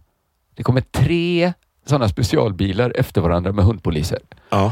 [0.56, 1.54] Det kommer tre
[1.86, 4.20] sådana specialbilar efter varandra med hundpoliser.
[4.50, 4.66] Ja.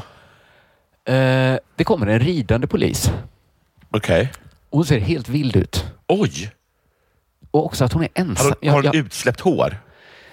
[1.06, 3.12] Eh, det kommer en ridande polis.
[3.90, 4.32] Okej.
[4.70, 5.86] Hon ser helt vild ut.
[6.08, 6.52] Oj!
[7.52, 8.48] Och också att hon är ensam.
[8.48, 9.78] Har, Jag- har hon jag- utsläppt hår?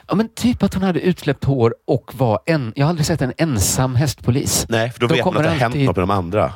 [0.09, 2.73] ja, men typ att hon hade utsläppt hår och var en...
[2.77, 4.67] Jag har aldrig sett en ensam hästpolis.
[4.69, 6.53] Nej, för då, Då vet man kommer att det har hänt något med de andra.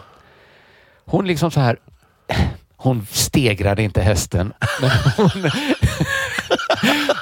[1.04, 1.76] Hon liksom så här...
[2.82, 4.52] Hon stegrade inte hästen,
[5.16, 5.30] hon,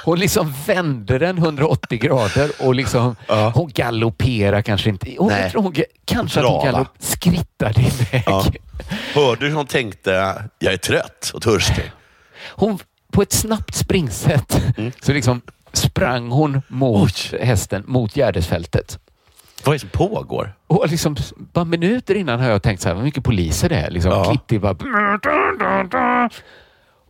[0.05, 3.51] hon liksom vände den 180 grader och liksom, Ja.
[3.55, 5.15] hon galopperar kanske inte.
[5.17, 5.41] Hon, Nej.
[5.41, 5.73] jag tror hon,
[6.05, 8.23] kanske att hon galopp, skrittade iväg.
[8.25, 8.45] Ja.
[9.13, 11.91] Hörde hur hon tänkte, jag är trött och törstig?
[12.49, 12.79] Hon,
[13.11, 14.91] på ett snabbt springsätt Mm.
[15.01, 15.41] så liksom
[15.73, 18.99] sprang hon mot hästen, mot Gärdesfältet.
[19.65, 20.53] Vad är det som pågår?
[20.67, 21.15] Och liksom,
[21.53, 23.89] bara minuter innan har jag tänkt så här, vad mycket poliser det är.
[23.89, 24.35] Liksom, Ja.
[24.47, 26.29] Till bara...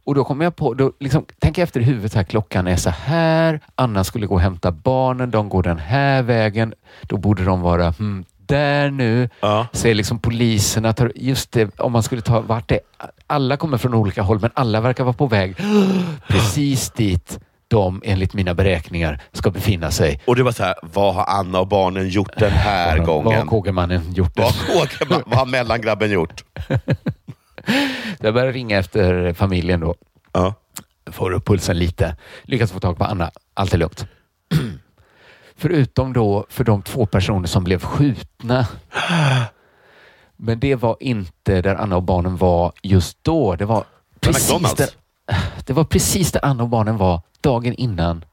[0.04, 2.90] Och då kommer jag på, då liksom, jag efter i huvudet här, klockan är så
[2.90, 7.62] här, Anna skulle gå och hämta barnen, de går den här vägen, då borde de
[7.62, 9.30] vara hmm, där nu.
[9.40, 9.68] Ja.
[9.74, 12.80] Ser liksom poliserna, tar, just det, om man skulle ta vart det
[13.28, 15.56] alla kommer från olika håll, men alla verkar vara på väg
[16.28, 20.22] precis dit de enligt mina beräkningar ska befinna sig.
[20.26, 23.24] Och det var så här, vad har Anna och barnen gjort den här Vad har
[23.24, 23.48] gången?
[23.48, 24.32] Kågemannen gjort?
[24.38, 26.44] Vad har Kågeman- vad har mellangrabben gjort?
[28.20, 29.96] Jag börjar ringa efter familjen då.
[30.32, 30.54] Ja.
[31.12, 32.16] Får upp pulsen lite.
[32.44, 33.32] Lyckas få tag på Anna.
[33.54, 34.06] Allt är lugnt.
[35.58, 38.68] Förutom då för de två personer som blev skjutna.
[40.38, 43.56] Men det var inte där Anna och barnen var just då.
[43.56, 43.84] Det var
[44.20, 44.90] precis där,
[45.66, 48.26] det var precis där Anna och barnen var dagen innan.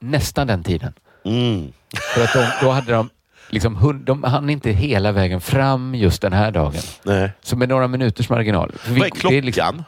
[0.00, 0.92] Nästan den tiden.
[1.24, 1.72] Mm.
[2.14, 3.10] För att de, då hade de
[3.50, 6.82] liksom, hund- de hann inte hela vägen fram just den här dagen.
[7.04, 7.32] Nej.
[7.42, 8.72] Så med några minuters marginal.
[8.86, 9.40] Vi- Vad är klockan?
[9.40, 9.84] liksom-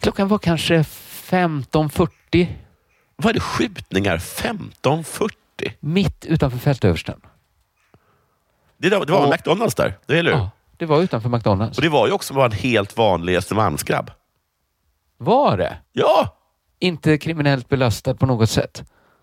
[0.00, 2.46] klockan var kanske 15.40
[3.16, 5.30] Vad är det skjutningar 15.40?
[5.80, 7.20] mitt utanför fältöversten.
[8.78, 10.38] Det, det var Och- McDonalds där, det är eller hur?
[10.38, 11.78] Ja, det var utanför McDonalds.
[11.78, 14.10] Och det var ju också bara en helt vanlig Östermalmsgrabb.
[15.18, 15.76] Var det?
[15.92, 16.36] Ja,
[16.80, 18.82] Inte kriminellt belastad på något sätt.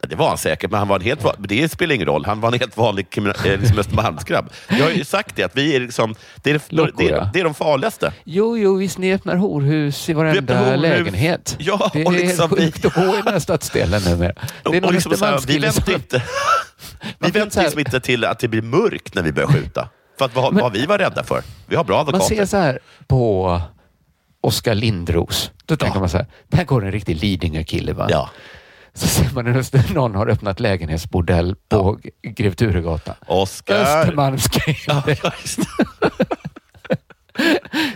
[0.10, 1.36] det var han säkert, men han var en helt van...
[1.40, 2.26] det spelar ingen roll.
[2.26, 3.24] Han var en helt vanlig eh,
[3.60, 4.50] liksom Östermalmsgrabb.
[4.70, 6.16] Jag har ju sagt det, att vi är liksom...
[6.44, 8.14] Det är, Lockor, det, är, det är de farligaste.
[8.24, 10.82] Jo, jo, visst ni öppnar horhus i varenda horhus.
[10.82, 11.56] lägenhet.
[11.60, 14.34] Ja, det är och liksom sjukt att bo i den här stadsdelen numera.
[14.34, 16.18] Det är Och någon liksom här, vi väntar inte,
[17.02, 19.90] vi Man väntar liksom inte till att det blir mörkt när vi börjar skjuta.
[20.18, 21.42] För att vad, Men- vad vi var rädda för.
[21.68, 22.36] Vi har bra Man advokater.
[22.36, 23.62] ser så här på
[24.44, 25.52] Oskar Lindros.
[25.66, 28.08] Då tänker man så här, där går en riktig Lidingö-kille va?
[28.10, 28.30] Ja.
[28.94, 32.32] Så ser man en någon har öppnat lägenhetsbordell på ja.
[32.32, 33.16] Grev Turegatan.
[33.28, 33.76] Oskar.
[33.76, 34.78] Östermalmskille.
[34.88, 35.04] Ja,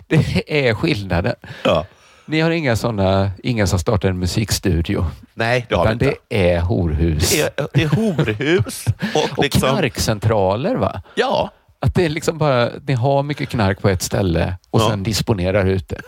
[0.08, 0.68] det.
[0.68, 1.36] Är skillnaden.
[1.64, 1.86] Ja.
[2.26, 5.06] Ni har inga sådana, inga som startar en musikstudio.
[5.34, 6.06] Nej, det har vi inte.
[6.30, 7.32] det är horhus.
[7.32, 9.62] Det är, det är horhus och, Och liksom...
[9.62, 11.02] knarkcentraler va?
[11.16, 14.90] Ja, Att det är liksom bara, ni har mycket knark på ett ställe och Ja.
[14.90, 16.02] sen disponerar ut det.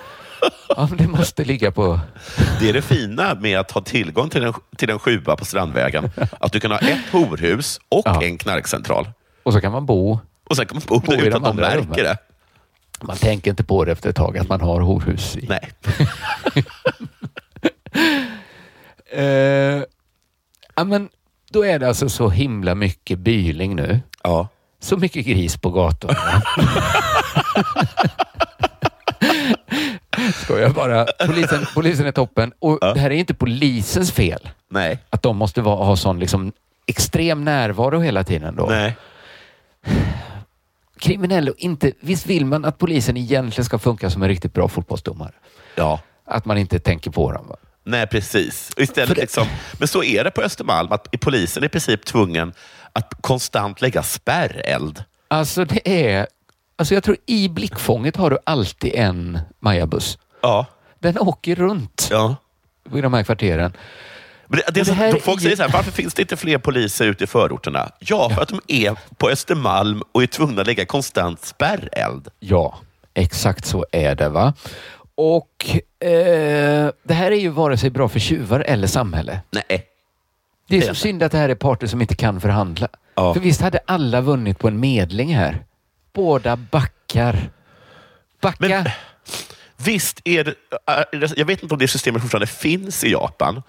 [0.69, 1.99] Ja, det måste ligga på...
[2.59, 6.09] det är det fina med att ha tillgång till en, till en sjua på Strandvägen.
[6.39, 8.23] Att du kan ha ett horhus och Ja.
[8.23, 9.09] en knarkcentral.
[9.43, 10.19] Och så kan man bo.
[10.49, 11.95] Och sen kan man bo Bo där utan att de märker rummen.
[11.97, 12.17] det.
[13.01, 15.45] Man tänker inte på det efter ett tag att man har horhus i.
[15.49, 15.69] Nej.
[19.11, 19.83] Eh,
[20.75, 21.09] ja, men
[21.51, 23.99] då är det alltså så himla mycket byling nu.
[24.23, 24.47] Ja.
[24.79, 26.15] Så mycket gris på gatorna.
[30.33, 31.05] Ska jag bara.
[31.25, 32.53] Polisen, polisen är toppen.
[32.59, 32.93] Och Ja.
[32.93, 34.49] det här är inte polisens fel.
[34.69, 34.99] Nej.
[35.09, 36.51] Att de måste vara, ha sån liksom
[36.87, 38.65] extrem närvaro hela tiden då.
[38.65, 38.95] Nej.
[40.99, 41.91] Kriminell och inte...
[41.99, 45.31] Visst vill man att polisen egentligen ska funka som en riktigt bra fotbollsdomare?
[45.75, 45.99] Ja.
[46.25, 47.47] Att man inte tänker på dem.
[47.49, 47.55] Va?
[47.83, 48.71] Nej, precis.
[48.75, 49.47] Och Istället det- liksom,
[49.79, 52.53] men så är det på Östermalm, att polisen är i princip tvungen
[52.93, 55.03] att konstant lägga spärreld.
[55.27, 56.27] Alltså det är...
[56.79, 60.17] Alltså jag tror i blickfånget har du alltid en Majabuss.
[60.41, 60.65] Ja.
[60.99, 62.35] Den åker runt ja.
[62.95, 63.73] i de här kvarteren.
[64.47, 67.05] Men det, det det här folk säger så här, varför finns det inte fler poliser
[67.05, 67.89] ute i förorterna?
[67.99, 72.27] Ja, för att de är på Östermalm och är tvungna att lägga konstant spärreld.
[72.39, 72.77] Ja,
[73.13, 74.29] exakt så är det.
[74.29, 74.53] va.
[75.15, 79.41] Och eh, det här är ju vare sig bra för tjuvar eller samhälle.
[79.51, 79.85] Nej.
[80.67, 82.87] Det är så synd att det här är parter som inte kan förhandla.
[83.15, 83.33] Ja.
[83.33, 85.63] För visst hade alla vunnit på en medling här?
[86.13, 87.49] Båda backar.
[88.41, 88.55] Backa.
[88.59, 88.85] Men
[89.77, 90.55] visst är det,
[91.11, 91.33] det...
[91.37, 93.63] Jag vet inte om det systemet fortfarande finns i Japan,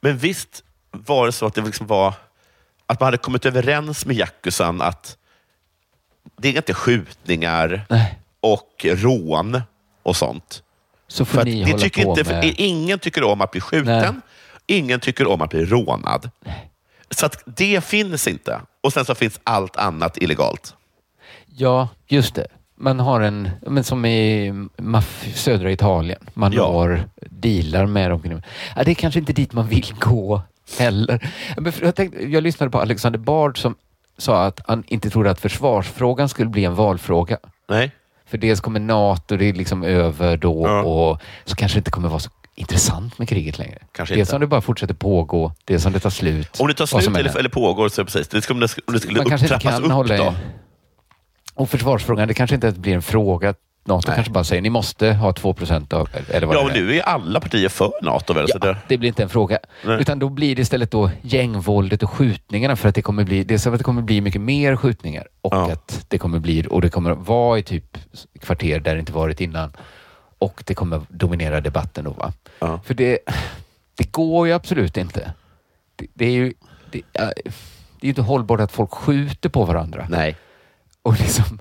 [0.00, 2.14] men visst var det så att det liksom var
[2.86, 5.16] att man hade kommit överens med Yakuzan att
[6.36, 9.62] det är inte skjutningar Nej, och rån
[10.02, 10.62] och sånt.
[11.08, 12.54] så får För ni hålla tycker på inte, med...
[12.56, 14.22] Ingen tycker om att bli skjuten,
[14.66, 16.30] ingen tycker om att bli rånad.
[17.10, 18.60] Så att det finns inte.
[18.80, 20.74] Och sen så finns allt annat illegalt.
[21.58, 22.46] Ja, just det.
[22.76, 24.52] Man har en, men som i
[25.34, 26.20] södra Italien.
[26.34, 26.72] Man Ja.
[26.72, 28.42] har dealar med dem.
[28.76, 30.42] Ja, det är kanske inte dit man vill gå
[30.78, 31.30] heller.
[31.82, 33.74] Jag, tänkte, jag lyssnade på Alexander Bard som
[34.18, 37.38] sa att han inte trodde att försvarsfrågan skulle bli en valfråga.
[37.68, 37.90] Nej?
[38.26, 40.82] För dels kommer NATO, det är liksom över då Ja.
[40.82, 43.78] och så kanske det inte kommer vara så intressant med kriget längre.
[43.92, 44.36] Kanske dels inte.
[44.36, 46.60] om det bara fortsätter pågå, dels om det tar slut.
[46.60, 48.28] Om det tar slut eller, eller pågår, så precis.
[48.28, 48.60] Det skulle, om
[48.94, 50.34] det skulle Man kanske inte kan upp hålla då.
[51.58, 53.54] Och försvarsfrågan, det kanske inte ens blir en fråga.
[53.84, 54.14] NATO Nej.
[54.14, 56.08] kanske bara säger ni måste ha 2 procent av...
[56.28, 56.74] Eller vad Ja, och är.
[56.74, 58.32] nu är alla partier för NATO.
[58.32, 58.48] Väl?
[58.48, 59.58] Så Ja, det, det blir inte en fråga.
[59.86, 60.00] Nej.
[60.00, 63.66] Utan då blir det istället då gängvåldet och skjutningarna för att det kommer bli, dels
[63.66, 65.72] att det kommer bli mycket mer skjutningar och Ja.
[65.72, 67.98] att det kommer bli, och det kommer vara i typ
[68.40, 69.72] kvarter där det inte varit innan
[70.38, 72.32] och det kommer dominera debatten då va.
[72.58, 72.80] Ja.
[72.84, 73.18] För det,
[73.98, 75.32] det går ju absolut inte.
[75.96, 76.52] Det, det är ju
[76.90, 77.32] det, det är
[78.00, 80.06] ju inte hållbart att folk skjuter på varandra.
[80.10, 80.36] Nej.
[81.08, 81.58] Och, liksom,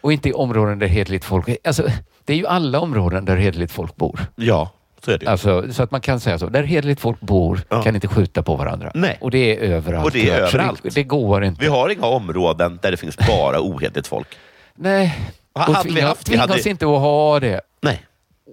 [0.00, 1.48] och inte i områden där hederligt folk...
[1.64, 1.86] Alltså,
[2.24, 4.20] det är ju alla områden där hederligt folk bor.
[4.36, 4.70] Ja,
[5.04, 5.26] så är det.
[5.26, 6.46] Alltså, så att man kan säga så.
[6.48, 7.82] Där hederligt folk bor Ja.
[7.82, 8.90] kan inte skjuta på varandra.
[8.94, 9.18] Nej.
[9.20, 10.04] Och det är överallt.
[10.04, 10.80] Och det är överallt.
[10.82, 11.60] Det, det går inte.
[11.62, 14.28] Vi har inga områden där det finns bara ohederligt folk.
[14.74, 15.18] Nej.
[15.52, 17.60] Och hade vi tvinga, haft tvinga hade- oss inte att ha det.
[17.82, 18.02] Nej.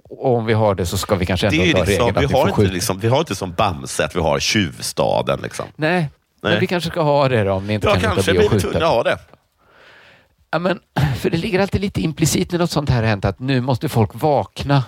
[0.10, 2.25] Och om vi har det så ska vi kanske Det ändå ta liksom, regeln vi,
[2.25, 2.73] att vi har får inte skjuta.
[2.73, 5.39] liksom, vi har inte som Bamse att vi har tjuvstaden.
[5.43, 5.65] Liksom.
[5.75, 5.91] Nej.
[6.41, 6.51] Nej.
[6.51, 8.39] Men vi kanske ska ha det då om ni inte Ja, kan låta kanske bli
[8.45, 8.71] att blir vi skjuta.
[8.71, 9.17] tvungna att ha det.
[10.51, 10.79] Ja, men,
[11.17, 14.09] för det ligger alltid lite implicit när något sånt här hänt att nu måste folk
[14.13, 14.83] vakna.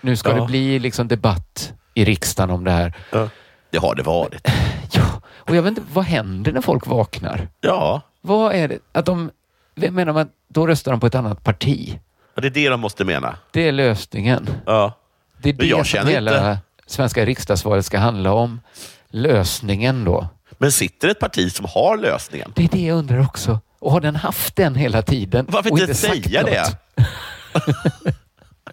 [0.00, 0.36] Nu ska Ja.
[0.40, 2.94] det bli liksom debatt i riksdagen om det här.
[3.12, 3.28] Ja.
[3.70, 4.48] Det har det varit.
[4.92, 7.48] Ja, och jag vet inte, vad händer när folk vaknar?
[7.60, 8.78] Ja, Vad är det?
[8.92, 9.30] Att de,
[9.74, 11.98] vem menar man, då röstar de på ett annat parti.
[12.36, 13.36] och det är det de måste mena.
[13.50, 14.50] Det är lösningen.
[14.66, 14.92] Ja.
[15.42, 18.60] Det är Men jag det som hela inte- svenska riksdagsvalet ska handla om.
[19.10, 20.28] Lösningen då.
[20.58, 22.52] Men sitter ett parti som har lösningen?
[22.56, 23.60] Det är det jag undrar också.
[23.80, 25.46] Och har den haft den hela tiden?
[25.48, 26.76] Varför inte sagt säga det?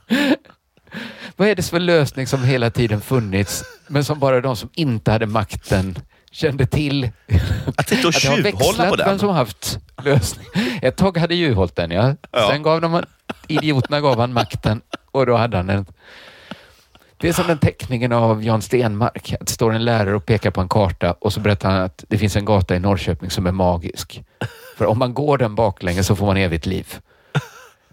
[1.35, 5.11] Vad är det för lösning som hela tiden funnits, men som bara de som inte
[5.11, 5.99] hade makten
[6.31, 7.09] kände till?
[7.75, 9.19] Att sitta och tjuvhålla på vem den?
[9.19, 10.47] som haft lösning.
[10.81, 12.15] Ett tag hade Juholt den, ja.
[12.31, 12.49] Ja.
[12.51, 13.03] Sen gav de,
[13.47, 15.85] idioterna gav han makten och då hade han den.
[17.19, 19.34] Det är som den teckningen av Jan Stenmark.
[19.34, 22.03] Att det står en lärare och pekar på en karta och så berättar han att
[22.08, 24.23] det finns en gata i Norrköping som är magisk.
[24.77, 26.95] För om man går den baklänges så får man evigt liv.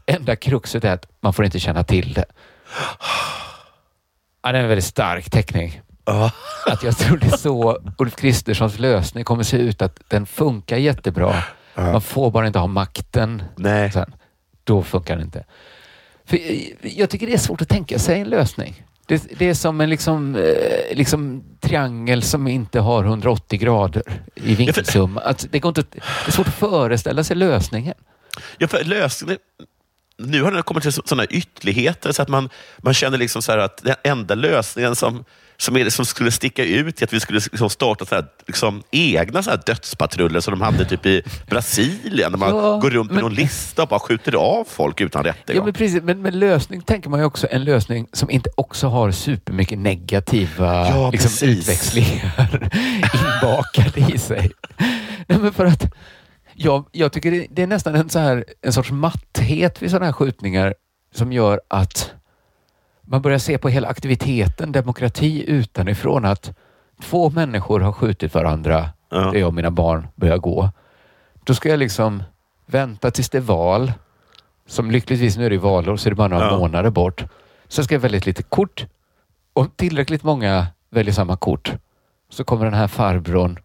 [0.06, 2.24] Enda kruxet är att man får inte känna till det.
[4.42, 5.80] Ja, det är en väldigt stark teckning.
[6.66, 9.82] Att jag tror det är så Ulf Kristerssons lösning kommer se ut.
[9.82, 11.44] Att den funkar jättebra.
[11.74, 13.42] Man får bara inte ha makten.
[13.56, 13.92] Nej.
[13.92, 14.14] Sen.
[14.64, 15.44] Då funkar det inte.
[16.24, 16.38] För
[16.82, 18.84] jag tycker det är svårt att tänka sig en lösning.
[19.06, 24.02] Det, det är som en liksom, eh, liksom triangel som inte har 180 grader
[24.34, 25.20] i vinkelsumma.
[25.20, 27.94] Att det, går inte, det är svårt att föreställa sig lösningen.
[28.58, 29.38] Ja, för lösningen,
[30.18, 33.82] nu har det kommit till sådana ytterligheter så att man, man känner liksom så att
[33.82, 35.24] den enda lösningen som,
[35.56, 38.82] som, är, som skulle sticka ut är att vi skulle liksom starta så här, liksom
[38.90, 42.32] egna så här dödspatruller som de hade typ i Brasilien.
[42.32, 45.22] Där man Ja, går runt med men- någon lista och bara skjuter av folk utan
[45.24, 45.64] Ja, rättegång.
[45.64, 46.02] men precis.
[46.02, 50.88] Men, men lösning tänker man ju också en lösning som inte också har supermycket negativa
[50.88, 52.70] Ja, liksom, utväxlingar
[53.42, 54.50] inbakade i sig.
[55.26, 55.84] Nej, men för att
[56.54, 60.06] jag, jag tycker det, det är nästan en, så här, en sorts matthet vid sådana
[60.06, 60.74] här skjutningar
[61.14, 62.10] som gör att
[63.04, 66.50] man börjar se på hela aktiviteten demokrati utanifrån att
[67.02, 69.18] två människor har skjutit varandra Ja.
[69.18, 70.70] där jag och mina barn börjar gå.
[71.44, 72.22] Då ska jag liksom
[72.66, 73.92] vänta tills det är val.
[74.66, 76.58] Som lyckligtvis, nu är det valår, så är det bara några Ja.
[76.58, 77.24] månader bort.
[77.68, 78.86] Sen ska jag välja ett litet kort.
[79.52, 81.72] Om tillräckligt många väljer samma kort
[82.30, 83.58] så kommer den här farbrorn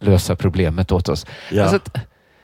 [0.00, 1.26] lösa problemet åt oss.
[1.50, 1.62] Ja.
[1.62, 1.98] Alltså att,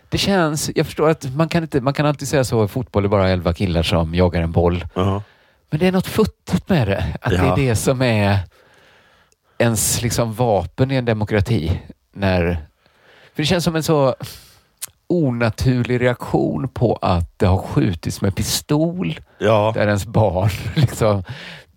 [0.08, 3.08] det känns, jag förstår att man kan, inte, man kan alltid säga så, fotboll är
[3.08, 4.84] bara elva killar som jagar en boll.
[4.94, 5.22] Ja.
[5.70, 7.04] Men det är något futtigt med det.
[7.20, 7.52] Att det Ja.
[7.52, 8.38] är det som är
[9.58, 11.80] ens liksom vapen i en demokrati.
[12.12, 12.44] När,
[13.34, 14.14] för det känns som en så
[15.06, 19.72] onaturlig reaktion på att det har skjutits med pistol Ja.
[19.74, 21.22] där ens barn, liksom,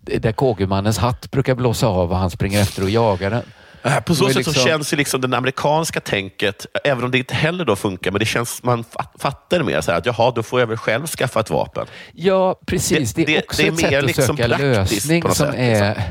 [0.00, 3.42] där KG-mannens hatt brukar blåsa av och han springer efter och jagar den.
[3.84, 7.10] Äh, På så Det sätt så liksom- känns ju liksom det amerikanska tänket, även om
[7.10, 9.98] det inte heller då funkar, men det känns, man fa- fattar det mer så här
[9.98, 11.86] att jaha, då får jag väl själv skaffa ett vapen.
[12.12, 13.14] Ja, precis.
[13.14, 15.54] Det, Det- är det- också det ett sätt att liksom söka lösning som sätt, liksom.
[15.58, 16.02] är...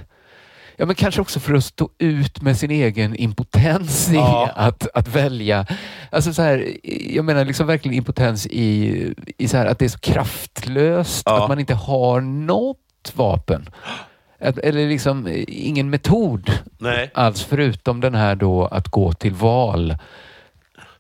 [0.78, 4.50] Ja, men kanske också för att stå ut med sin egen impotens i Ja.
[4.56, 5.66] att, att välja.
[6.12, 6.68] Alltså så här,
[7.16, 11.44] jag menar liksom verkligen impotens i, i så här att det är så kraftlöst, Ja.
[11.44, 12.78] att man inte har något
[13.14, 13.70] vapen.
[14.42, 17.12] Eller liksom eh, ingen metod Nej.
[17.14, 19.92] alls förutom den här då att gå till val.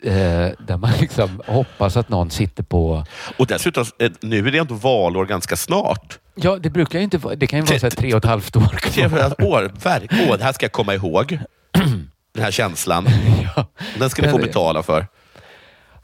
[0.04, 3.06] Eh, där man liksom hoppas att någon sitter på
[3.38, 6.20] Och dessutom, eh, nu är det ändå valår ganska snart.
[6.36, 7.36] Ja, det brukar ju inte vara.
[7.36, 9.20] Det kan ju vara så tre och ett halvt år Tre kvar.
[9.20, 11.40] ett år, verk, åh, det här ska jag komma ihåg.
[12.34, 13.08] Den här känslan.
[13.56, 13.66] Ja.
[14.00, 15.08] Den ska ni få betala för.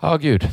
[0.02, 0.48] ja, gud.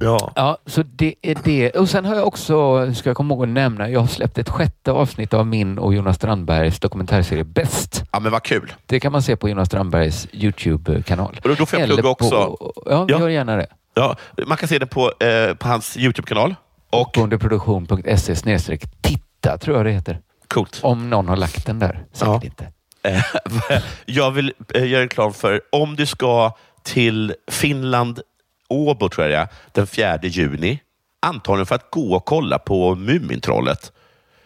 [0.00, 0.32] Ja.
[0.36, 1.70] Ja, så det är det.
[1.70, 2.54] Och sen har jag också,
[2.94, 5.94] ska jag komma ihåg att nämna, jag har släppt ett sjätte avsnitt av min och
[5.94, 8.04] Jonas Strandbergs dokumentärserie Bäst.
[8.12, 8.72] ja, men vad kul.
[8.86, 11.40] Det kan man se på Jonas Strandbergs YouTube-kanal.
[11.42, 12.30] Och då- då får jag Eller plugga också.
[12.30, 13.20] På, ja, Ja.
[13.20, 13.66] gör gärna det.
[13.94, 16.54] Ja, man kan se det på, eh, på hans YouTube-kanal.
[16.90, 20.20] Och Bondeproduktion.se snedstreck titta, tror jag det heter.
[20.48, 20.78] coolt.
[20.82, 22.04] Om någon har lagt den där.
[22.12, 22.40] Säkert Ja.
[22.44, 22.68] inte.
[23.02, 26.52] Eh, jag vill eh, göra reklam för, om du ska
[26.82, 28.20] till Finland,
[28.68, 30.80] Åbo tror jag det den 4 juni,
[31.26, 33.92] antagligen för att gå och kolla på Mumintrollet.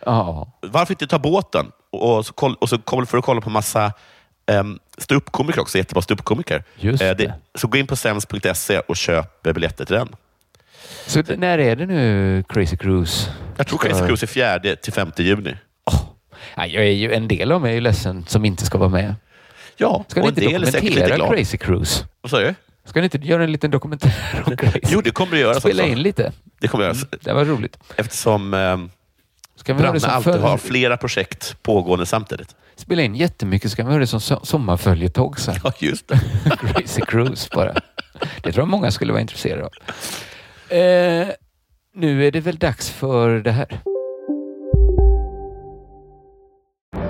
[0.04, 0.52] Ja.
[0.62, 3.92] Varför inte ta båten och så, koll, och så kommer för att kolla på massa
[4.52, 6.64] um, ståuppkomiker också, jättebra ståuppkomiker.
[6.76, 7.35] Just Eh, det.
[7.54, 10.09] Så gå in på sems.se och köp eh, biljetter till den.
[11.07, 13.31] Så när är det nu Crazy Cruise?
[13.57, 15.57] Jag tror Crazy Cruise är 4 till 5 juni.
[16.57, 18.88] Nej, jag är ju, en del av mig är ju ledsen som inte ska vara
[18.88, 19.14] med.
[19.76, 21.37] Ja, Ska och en inte del är säkert lite dokumentera glad.
[21.38, 22.04] Crazy Cruise?
[22.20, 22.54] Vad sa du?
[22.88, 24.81] Ska ni inte göra en liten dokumentär om Crazy?
[24.88, 25.92] Jo, det kommer det göras Spela också.
[25.92, 26.33] in lite.
[26.61, 27.05] Det kommer göras.
[27.20, 27.79] Det var roligt.
[27.96, 28.90] Eftersom um,
[29.57, 30.68] Ska vi Branne alltid har följ...
[30.70, 32.57] flera projekt pågående samtidigt.
[32.77, 35.55] Spela in jättemycket så kan vi ha det som so- sommarföljetong sen.
[35.64, 36.20] Ja, just det.
[36.61, 37.74] Crazy Cruise bara.
[38.42, 39.72] Det tror jag många skulle vara intresserade av.
[40.77, 41.29] Eh,
[41.94, 43.81] nu är det väl dags för det här.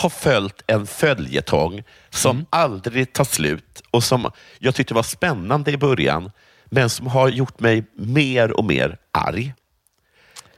[0.00, 2.46] har följt en följetong som Mm.
[2.50, 6.30] aldrig tar slut och som jag tyckte var spännande i början,
[6.64, 9.54] men som har gjort mig mer och mer arg.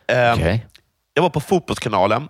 [0.06, 0.66] Ehm, Okej.
[1.14, 2.28] Jag var på Fotbollskanalen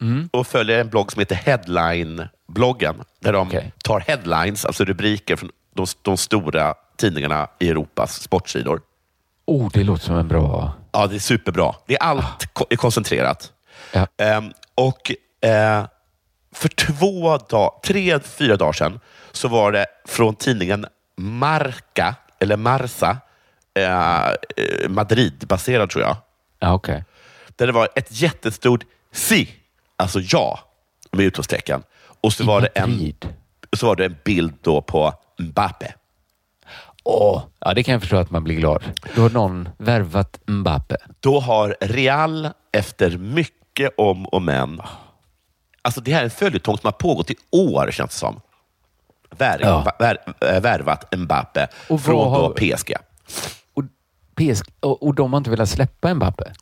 [0.00, 0.28] Mm.
[0.32, 3.50] och följer en blogg som heter Headline-bloggen, där de
[3.84, 8.80] tar headlines, alltså rubriker från de, de stora tidningarna i Europas sportsidor.
[9.46, 10.72] Oh, det låter som en bra...
[10.92, 11.74] Ja, det är superbra.
[11.86, 13.52] Det är allt är koncentrerat.
[13.92, 14.06] Ja.
[14.18, 15.12] Ehm, och
[15.48, 15.84] eh,
[16.52, 19.00] för två dagar, tre, fyra dagar sedan
[19.32, 20.86] så var det från tidningen
[21.16, 23.16] Marca, eller Marsa,
[23.74, 26.16] eh, eh, Madrid-baserad tror jag.
[26.58, 27.04] Ja, okej.
[27.56, 29.48] Där det var ett jättestort si,
[29.96, 30.60] alltså ja,
[31.10, 31.82] med utropstecken.
[32.20, 33.14] Och så var det en...
[33.76, 35.94] så var det en bild då på Mbappe.
[37.04, 38.82] Åh, ja, det kan jag förstå att man blir glad.
[39.14, 40.96] Då har någon värvat Mbappe.
[41.20, 44.80] Då har Real efter mycket om och men,
[45.82, 48.40] alltså det här är en följetong som har pågått i år känns det som,
[49.30, 49.92] vär, Ja.
[49.98, 52.94] vär, äh, värvat Mbappe Och från har- då PSG.
[54.36, 56.52] PSG, och, och de har inte velat släppa Mbappe?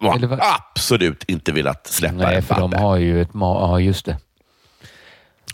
[0.00, 2.76] Har Eller vad- absolut inte velat släppa Nej, för Mbappe.
[2.76, 3.28] de har ju ett...
[3.34, 4.18] Ja, just det.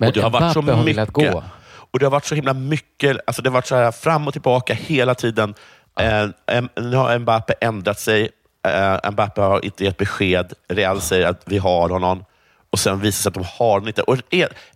[0.01, 0.97] Men och det har varit så Mbappe har mycket.
[0.97, 1.45] velat gå.
[1.93, 4.33] Och det har varit så himla mycket, alltså det har varit så här fram och
[4.33, 5.55] tillbaka hela tiden.
[6.01, 6.05] Eh,
[6.47, 8.29] em- nu har Mbappe ändrat sig.
[8.69, 10.53] Eh, Mbappe har inte gett besked.
[10.69, 12.25] Real säger att vi har honom
[12.71, 14.03] och sen visar sig att de har honom inte.
[14.03, 14.17] Och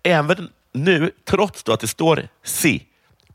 [0.02, 2.82] även nu, trots att det står si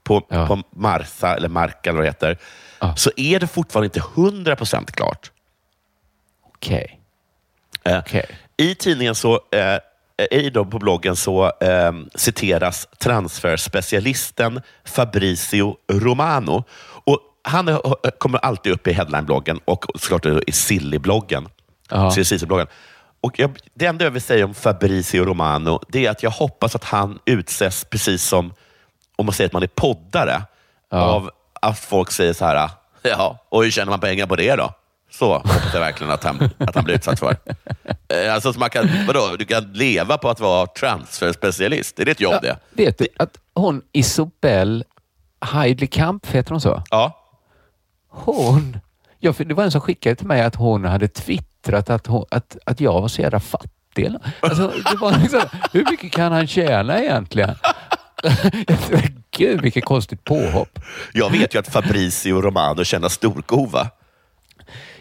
[0.04, 2.38] på, på Marsa, eller Marca eller vad det heter,
[2.96, 5.32] så är det fortfarande inte 100% klart.
[6.48, 7.00] Okej.
[7.84, 7.98] Eh,
[8.58, 16.64] I tidningen så, eh, i då på bloggen så eh, citeras transferspecialisten Fabrizio Romano.
[17.04, 21.48] Och han är, kommer alltid upp i headline-bloggen och såklart i Silly-bloggen.
[21.90, 22.12] Ja.
[23.22, 26.76] Och jag, det enda jag vill säga om Fabrizio Romano det är att jag hoppas
[26.76, 28.54] att han utses precis som
[29.16, 30.42] om man säger att man är poddare.
[30.92, 32.70] Av att folk säger så här,
[33.02, 34.74] ja, och hur tjänar man pengar på det då?
[35.12, 37.38] Så hoppas jag verkligen att han, att han blir utsatt för.
[38.08, 42.00] Eh, Alltså, så man kan, vadå, du kan leva på att vara transferspecialist.
[42.00, 42.58] Är det ett jobb det?
[42.70, 44.84] Vet du att hon Isobel
[45.42, 46.84] Heidlikamp, heter hon så?
[46.90, 47.26] Ja.
[48.10, 48.78] Hon...
[49.20, 52.58] Ja, det var en som skickade till mig att hon hade twittrat att, hon, att,
[52.66, 54.10] att jag var så jävla fattig.
[54.40, 55.42] Alltså, det var liksom,
[55.74, 57.56] hur mycket kan han tjäna egentligen?
[59.38, 60.80] Gud, vilket konstigt påhopp.
[61.14, 63.88] Jag vet ju att Fabrizio Romano tjänar storkova.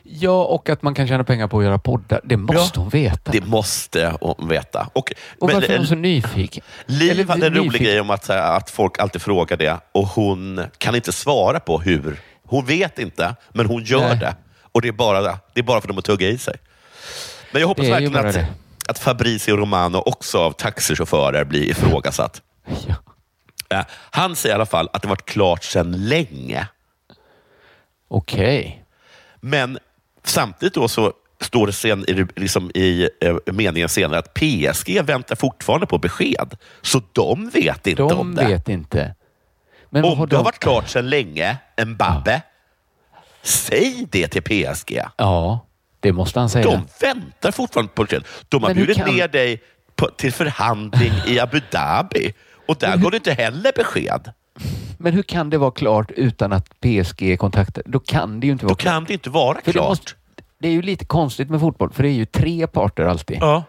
[0.02, 2.20] Ja, och att man kan tjäna pengar på att göra poddar.
[2.24, 3.30] Det måste hon veta.
[3.32, 4.90] Det måste hon veta.
[4.92, 6.64] Och, Och varför är men- hon så nyfiken?
[6.86, 7.86] Liv Eller hade en rolig nyfiken.
[7.86, 12.20] grej om att, att folk alltid frågar det och hon kan inte svara på hur.
[12.46, 14.16] Hon vet inte, men hon gör Nej.
[14.18, 14.34] det.
[14.72, 15.20] Och det är, bara,
[15.54, 16.56] det är bara för dem att tugga i sig.
[17.52, 18.46] Men jag hoppas verkligen att, det.
[18.88, 22.42] att Fabrizio Romano också av taxichaufförer blir ifrågasatt.
[23.70, 26.68] Eh, Han säger i alla fall att det varit klart sedan länge.
[28.08, 28.84] Okej.
[29.40, 29.78] Men
[30.24, 35.36] samtidigt då så står det sen i, liksom i eh, meningen senare att PSG väntar
[35.36, 36.56] fortfarande på besked.
[36.82, 38.44] Så de vet inte De om det.
[38.46, 39.14] vet inte.
[39.90, 41.56] Men om har det har de- varit klart sedan länge,
[41.86, 42.42] Mbappe,
[43.48, 45.00] säg det till PSG.
[45.16, 45.66] Ja,
[46.00, 46.64] det måste han säga.
[46.64, 48.24] De väntar fortfarande på besked.
[48.48, 49.62] De har hur bjudit kan- ner dig
[49.96, 52.32] på, till förhandling i Abu Dhabi
[52.66, 54.32] och där går det inte heller besked.
[54.98, 57.82] Men hur kan det vara klart utan att PSG kontaktar?
[57.86, 59.88] Då kan det ju inte vara Då kan det inte vara För det klart.
[59.88, 60.12] måste-
[60.58, 63.38] Det är ju lite konstigt med fotboll, för det är ju tre parter alltid.
[63.40, 63.64] Ja.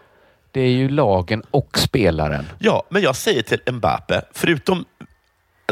[0.52, 2.46] Det är ju lagen och spelaren.
[2.58, 4.84] Ja, men jag säger till Mbappe, förutom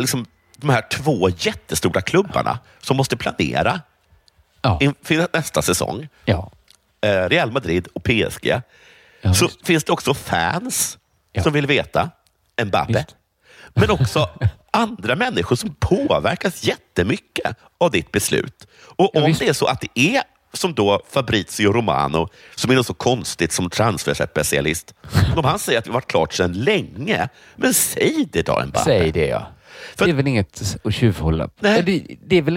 [0.00, 3.80] liksom, de här två jättestora klubbarna som måste planera
[4.80, 6.50] inför nästa säsong, Ja.
[7.00, 8.60] eh, Real Madrid och PSG,
[9.34, 10.98] så finns det också fans
[11.42, 12.10] som vill veta
[12.64, 13.04] Mbappe.
[13.74, 14.28] Men också
[14.70, 18.66] andra människor som påverkas jättemycket av ditt beslut.
[18.80, 22.86] Och om det är så att det är som då Fabrizio Romano, som är något
[22.86, 24.94] så konstigt som transferspecialist.
[25.36, 28.84] Om han säger att det varit klart sedan länge, men säg det då Mbappe.
[28.84, 29.46] Säg det ja.
[29.98, 31.50] det är väl inget att tjuvhålla.
[31.60, 31.82] Det,
[32.26, 32.56] det är väl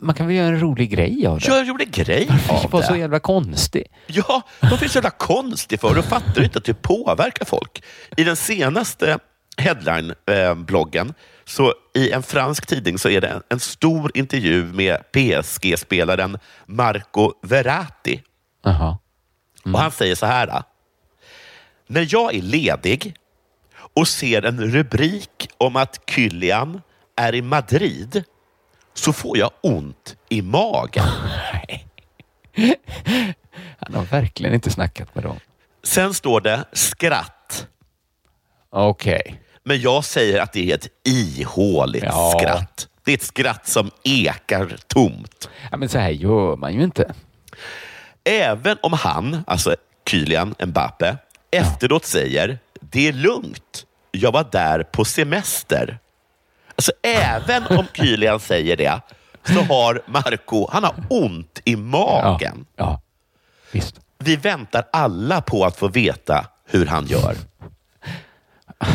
[0.00, 1.46] man kan väl göra en rolig grej av det?
[1.46, 2.98] Jag gjorde grej Varför av var så det.
[2.98, 3.86] jävla konstig?
[4.06, 5.94] Ja, de finns så jävla konstigt för.
[5.94, 7.82] Då fattar inte att det påverkar folk.
[8.16, 9.18] I den senaste
[9.56, 11.14] headline-bloggen,
[11.44, 18.22] så i en fransk tidning, så är det en, stor intervju med PSG-spelaren Marco Verratti.
[18.64, 18.98] Jaha.
[19.64, 20.46] Och han säger så här.
[20.46, 20.62] Då.
[21.86, 23.14] När jag är ledig
[23.94, 26.80] och ser en rubrik om att Kylian
[27.16, 28.24] är i Madrid
[28.94, 31.04] så får jag ont i magen.
[33.78, 35.36] Han har verkligen inte snackat med dem.
[35.82, 37.66] Sen står det skratt.
[38.70, 39.40] Okej.
[39.62, 42.34] Men jag säger att det är ett ihåligt Ja.
[42.38, 42.88] skratt.
[43.04, 45.48] Det är ett skratt som ekar tomt.
[45.70, 47.14] Ja, men så här gör man ju inte.
[48.24, 49.76] Även om han, alltså
[50.08, 51.16] Kylian Mbappe,
[51.50, 55.98] efteråt säger det är lugnt, jag var där på semester.
[56.84, 59.00] Alltså även om Kylian säger det,
[59.44, 62.66] så har Marco han har ont i magen.
[62.76, 63.00] Ja,
[63.72, 64.00] visst.
[64.18, 67.36] Vi väntar alla på att få veta hur han gör.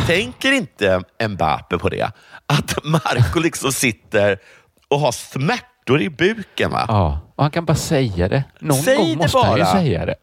[0.07, 2.11] Tänker inte Mbappe på det?
[2.45, 4.39] Att Marco liksom sitter
[4.87, 6.71] och har smärtor i buken.
[6.71, 6.85] Va?
[6.87, 8.43] Ja, och han kan bara säga det.
[8.59, 9.71] Någon Säg gång måste han ju bara.
[9.73, 10.15] säga det.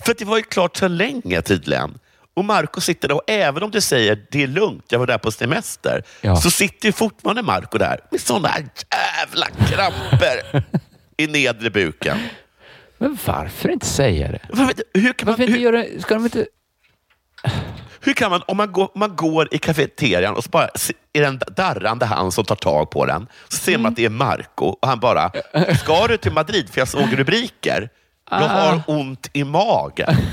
[0.00, 1.98] För det var ju klart så länge tydligen.
[2.34, 5.18] Och Marco sitter där och även om du säger det är lugnt, jag var där
[5.18, 6.36] på semester, Ja.
[6.36, 8.50] så sitter ju fortfarande Marco där med sådana
[9.18, 10.64] jävla kramper
[11.16, 12.18] i nedre buken.
[12.98, 14.40] Men varför inte säga det?
[14.94, 15.84] Hur kan man, varför inte hur, göra...
[16.00, 16.46] Ska de inte...
[18.00, 20.68] hur kan man, om man går, man går i kafeterian och så bara
[21.12, 23.82] är det en darrande hand som tar tag på den, så ser Mm.
[23.82, 25.30] man att det är Marco och han bara,
[25.82, 26.70] ska du till Madrid?
[26.70, 27.88] För jag såg rubriker.
[28.30, 28.46] Jag Ah.
[28.48, 30.16] har ont i magen.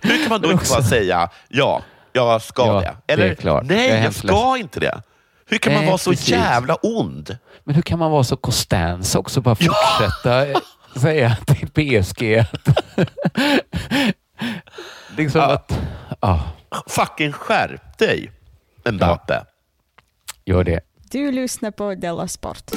[0.00, 2.96] Hur kan man då inte bara säga, ja, jag ska Ja, det?
[3.06, 3.64] det är Eller, klart.
[3.68, 5.02] Jag är nej, jag hemskt ska inte det.
[5.48, 6.28] Hur kan man Nej, vara så precis.
[6.28, 7.38] jävla ond?
[7.64, 9.40] Men hur kan man vara så Constans också?
[9.40, 10.56] Bara fortsätta eh,
[11.00, 12.68] säga till PSG att...
[15.16, 15.78] liksom att...
[16.20, 16.42] Ja,
[16.86, 18.32] Fucking skärp dig,
[18.92, 19.44] Mbappe.
[20.44, 20.80] gör det.
[21.10, 22.70] Du lyssnar på Della Sport.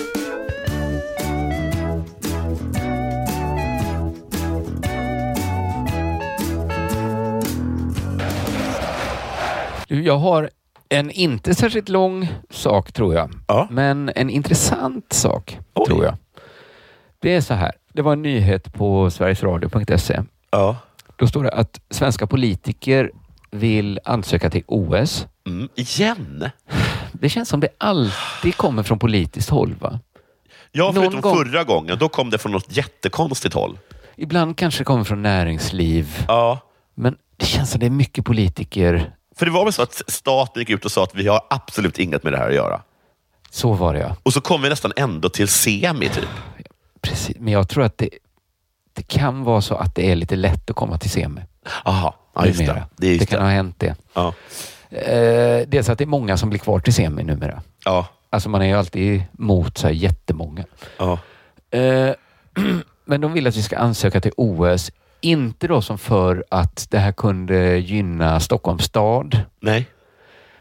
[9.90, 10.50] Du, jag har
[10.90, 13.68] en inte särskilt lång sak tror jag, Ja.
[13.72, 16.16] men en intressant sak tror jag.
[17.20, 20.22] Det är så här, det var en nyhet på sverigesradio.se.
[20.52, 20.76] Ja.
[21.16, 23.12] Då står det att svenska politiker
[23.52, 25.28] vill ansöka till OS.
[25.48, 26.50] Mm, igen?
[27.12, 30.00] Det känns som det alltid kommer från politiskt håll va?
[30.72, 31.98] Ja, förutom gång- förra gången.
[32.00, 33.78] Då kom det från något jättekonstigt håll.
[34.16, 36.26] Ibland kanske det kommer från näringsliv.
[36.28, 36.60] Ja.
[36.96, 39.12] Men det känns som det är mycket politiker.
[39.40, 42.00] För det var väl så att staten gick ut och sa att vi har absolut
[42.00, 42.82] inget med det här att göra.
[43.50, 44.16] Så var det ja.
[44.24, 46.30] Och så kom vi nästan ändå till semi, typ.
[47.02, 47.36] Precis.
[47.40, 48.10] Men jag tror att det,
[48.94, 51.42] det kan vara så att det är lite lätt att komma till semi.
[51.86, 52.66] Aha, ja, just det.
[52.66, 52.86] numera.
[52.98, 53.46] Det är just kan det.
[53.46, 53.96] ha hänt det.
[54.14, 54.34] Ja.
[54.90, 57.62] Eh, dels att det är många som blir kvar till semi numera.
[57.86, 58.08] Ja.
[58.30, 60.64] Alltså man är ju alltid mot så här jättemånga.
[60.98, 61.20] Ja.
[61.72, 62.14] Eh,
[63.06, 64.92] men de vill att vi ska ansöka till OS.
[65.22, 69.42] Inte då som för att det här kunde gynna Stockholms stad.
[69.60, 69.88] Nej.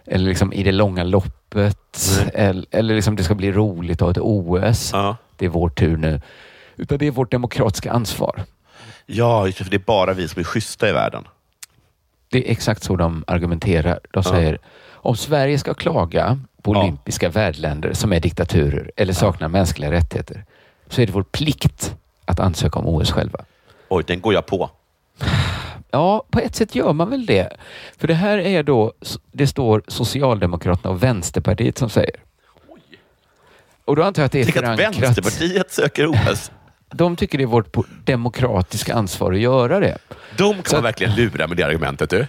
[0.06, 1.98] Eller liksom i det långa loppet.
[2.34, 4.92] Eller, eller liksom det ska bli roligt att ha ett OS.
[5.36, 6.20] Det är vår tur nu.
[6.76, 8.42] Utan det är vårt demokratiska ansvar.
[9.06, 11.24] Ja, just det, för det är bara vi som är schyssta i världen.
[12.30, 14.00] Det är exakt så de argumenterar.
[14.10, 14.30] De Ja.
[14.30, 14.58] säger
[14.92, 20.44] om Sverige ska klaga på olympiska värdländer som är diktaturer eller saknar mänskliga rättigheter
[20.88, 21.94] så är det vår plikt
[22.24, 23.38] att ansöka om OS själva.
[23.88, 24.70] Oj, den går jag på.
[25.90, 27.56] Ja, på ett sätt gör man väl det.
[27.98, 28.92] För det här är då,
[29.32, 32.14] det står Socialdemokraterna och Vänsterpartiet som säger.
[33.84, 35.02] Och då antar jag att det är Tänk att förankrat.
[35.02, 36.50] Vänsterpartiet söker OS.
[36.90, 39.98] De tycker det är vårt demokratiska ansvar att göra det.
[40.36, 42.10] De kan man verkligen lura med det argumentet.
[42.10, 42.26] Du.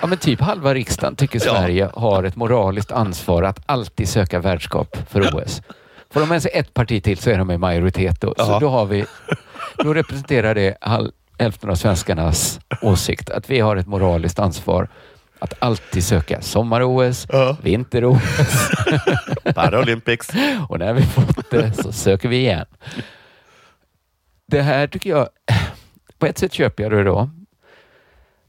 [0.00, 1.52] Ja, men typ halva riksdagen tycker Ja.
[1.54, 5.62] Sverige har ett moraliskt ansvar att alltid söka värdskap för OS.
[6.10, 8.34] Får de med sig ett parti till så är de i majoritet då.
[8.36, 8.58] Så Ja.
[8.58, 9.04] då, har vi,
[9.78, 10.76] då representerar det
[11.38, 14.88] hälften av svenskarnas åsikt att vi har ett moraliskt ansvar
[15.38, 17.26] att alltid söka sommar-OS,
[17.62, 18.70] vinter-OS.
[19.54, 20.28] Paralympics.
[20.68, 22.66] Och när vi fått det så söker vi igen.
[24.46, 25.28] Det här tycker jag,
[26.18, 27.30] på ett sätt köper jag det då.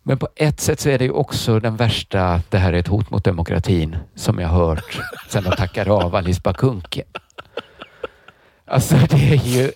[0.04, 2.88] Men på ett sätt så är det ju också den värsta, det här är ett
[2.88, 5.00] hot mot demokratin, som jag hört
[5.30, 7.04] sedan de tackade av Alice Bah Kuhnke.
[8.66, 9.72] Alltså det är ju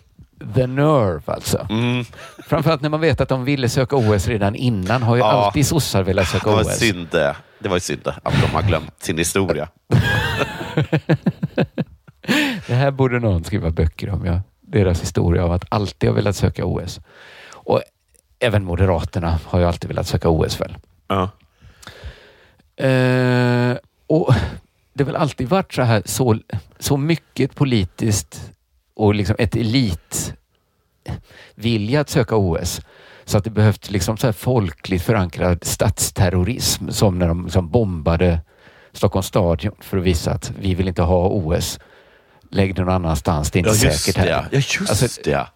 [0.56, 1.68] the nerve alltså.
[1.70, 2.06] Mm.
[2.48, 5.32] Framförallt när man vet att de ville söka OS redan innan har ju Ja.
[5.32, 6.78] alltid sossar velat söka Det var OS.
[6.80, 7.36] synd, det.
[7.60, 9.68] det var ju synd att de har glömt sin historia.
[12.68, 14.42] Det här borde någon skriva böcker om, ja.
[14.62, 17.00] Deras historia av att alltid ha velat söka OS.
[17.54, 17.82] Och
[18.40, 20.78] även Moderaterna har ju alltid velat söka OS väl?
[21.08, 21.30] Ja.
[22.86, 23.78] Eh,
[24.08, 24.34] och
[24.94, 26.38] det har väl alltid varit så här så,
[26.80, 28.52] så mycket politiskt
[28.96, 30.34] och liksom ett elit
[31.56, 32.82] vilja att söka OS.
[33.26, 38.40] Så att det behövt liksom så här folkligt förankrad statsterrorism som när de liksom bombade
[38.94, 41.80] Stockholms stadion för att visa att vi vill inte ha OS.
[42.52, 44.28] Lägg det någon annanstans, det är inte Ja, just säkert här.
[44.30, 45.48] Ja, just Alltså, det.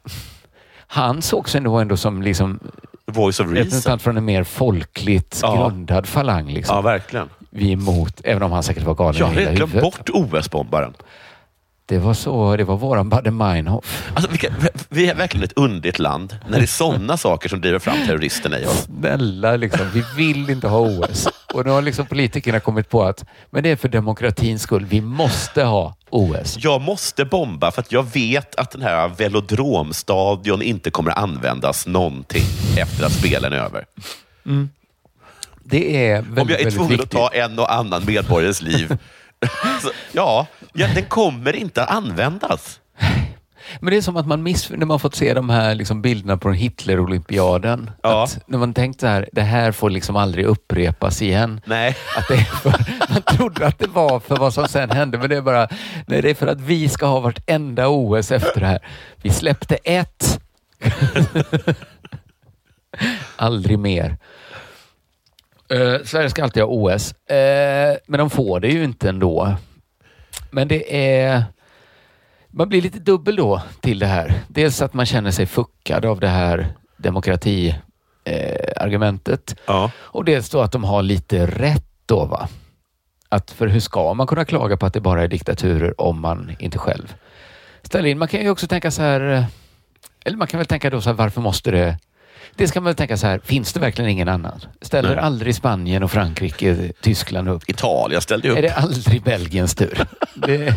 [0.88, 2.60] Han sågs ändå, ändå som liksom
[3.08, 5.56] Voice of representant från en mer folkligt Ja.
[5.56, 6.48] grundad falang.
[6.52, 6.76] Liksom.
[6.76, 7.30] Ja, verkligen.
[7.50, 10.94] Vi är emot, även om han säkert var galen Jag har helt glömt bort OS-bombaren.
[11.88, 14.12] Det var så, det var våran Baden-Meinhof.
[14.14, 14.54] Alltså, vilka,
[14.90, 18.60] vi är verkligen ett underligt land när det är sådana saker som driver fram terroristerna
[18.60, 18.88] i oss.
[19.00, 21.28] Snälla, liksom, vi vill inte ha OS.
[21.54, 25.02] Och nu har liksom politikerna kommit på att men det är för demokratins skull, vi
[25.02, 26.58] måste ha OS.
[26.60, 31.88] Jag måste bomba för att jag vet att den här velodromstadion inte kommer att användas
[31.88, 32.46] någonting
[32.78, 33.86] efter att spelen är över.
[35.64, 38.98] Det är väldigt, Om jag är tvungen att ta en och annan medborgares liv.
[39.82, 42.80] så, ja, ja, den kommer inte att användas.
[43.80, 44.70] Men det är som att man miss...
[44.70, 47.92] när man fått se de här liksom bilderna på Hitler-olympiaden.
[48.02, 51.62] Att när man tänkt så här, det här får liksom aldrig upprepas igen.
[51.66, 51.96] Nej.
[52.18, 52.74] Att det för,
[53.14, 55.68] man trodde att det var för vad som sen hände, men det är bara,
[56.08, 58.80] nej, det är för att vi ska ha vartenda OS efter det här.
[59.22, 60.40] Vi släppte ett.
[63.36, 64.18] aldrig mer.
[65.70, 69.56] Eh, Sverige ska alltid ha OS, Eh, men de får det ju inte ändå.
[70.56, 71.44] Men det är...
[72.48, 74.34] Man blir lite dubbel då till det här.
[74.48, 79.56] Dels att man känner sig fuckad av det här demokrati-argumentet.
[79.92, 82.26] Och dels då att de har lite rätt då.
[82.26, 82.50] va?
[83.30, 86.56] Att för hur ska man kunna klaga på att det bara är diktaturer om man
[86.60, 87.16] inte själv
[87.82, 88.18] ställer in?
[88.18, 89.46] Man kan ju också tänka så här, eh,
[90.26, 92.00] eller man kan väl tänka då så här, varför måste det
[92.56, 94.62] det ska man väl tänka så här, finns det verkligen ingen annan?
[94.82, 95.20] Ställer Nej.
[95.20, 97.70] aldrig Spanien och Frankrike, Tyskland upp?
[97.70, 98.58] Italien ställde upp.
[98.58, 100.08] Är det aldrig Belgiens tur?
[100.36, 100.74] det,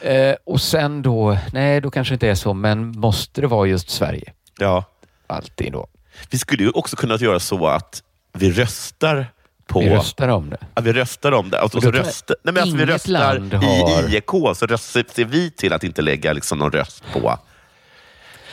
[0.00, 3.66] eh, och sen då, nej då kanske det inte är så, men måste det vara
[3.66, 4.32] just Sverige?
[4.58, 4.84] Ja.
[5.26, 5.86] Alltid då.
[6.30, 8.02] Vi skulle ju också kunna göra så att
[8.32, 9.26] vi röstar
[9.66, 9.80] på...
[9.80, 10.58] Vi röstar om det.
[10.74, 11.60] Ja, vi röstar om det.
[11.60, 15.24] Alltså, så röstar, nej, men alltså, vi röstar land har- i IEK, så röstar, ser
[15.24, 17.38] vi till att inte lägga liksom, någon röst på...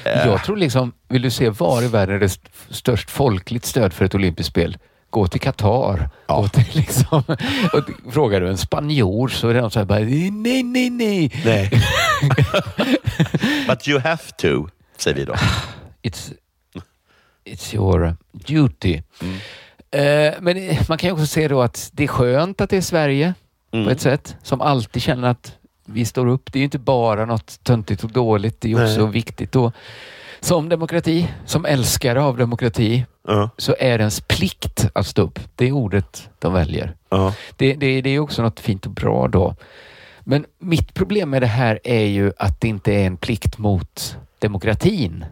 [0.06, 3.66] eh, Jag tror liksom, vill du se var i världen är det st- störst folkligt
[3.66, 4.78] stöd för ett olympiskt spel?
[5.10, 6.10] Gå till Qatar.
[6.28, 7.24] Gå till liksom,
[7.74, 11.32] och frågar du en spanjor så är det någon som bara, nej, nej, nej.
[11.46, 11.72] Nej.
[13.68, 15.34] But you have to, säger vi då.
[16.04, 16.34] It's,
[17.46, 18.16] it's your
[18.48, 19.02] duty.
[19.22, 19.36] Mm.
[19.92, 22.82] Eh, men man kan ju också se då att det är skönt att det är
[22.82, 23.34] Sverige
[23.74, 23.86] Mm.
[23.86, 25.52] på ett sätt som alltid känner att
[25.86, 26.54] vi står upp.
[26.54, 28.62] Det är ju inte bara något töntigt och dåligt.
[28.62, 29.12] Det är också Nej.
[29.12, 29.72] viktigt då.
[30.40, 33.06] Som demokrati, som älskare av demokrati,
[33.58, 35.40] så är det ens plikt att stå upp.
[35.56, 36.96] Det är ordet de väljer.
[37.56, 39.56] Det, det, det är också något fint och bra då.
[40.20, 44.18] Men mitt problem med det här är ju att det inte är en plikt mot
[44.40, 45.26] demokratin.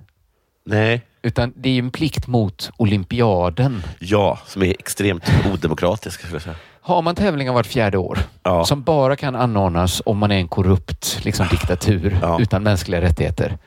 [0.65, 1.01] Nej.
[1.21, 3.83] Utan det är en plikt mot olympiaden.
[3.99, 5.23] Ja, som är extremt
[5.53, 6.19] odemokratisk.
[6.19, 6.55] Skulle jag säga.
[6.83, 8.19] Har man tävlingar vart fjärde år
[8.65, 13.57] som bara kan anordnas om man är en korrupt liksom, diktatur utan mänskliga rättigheter.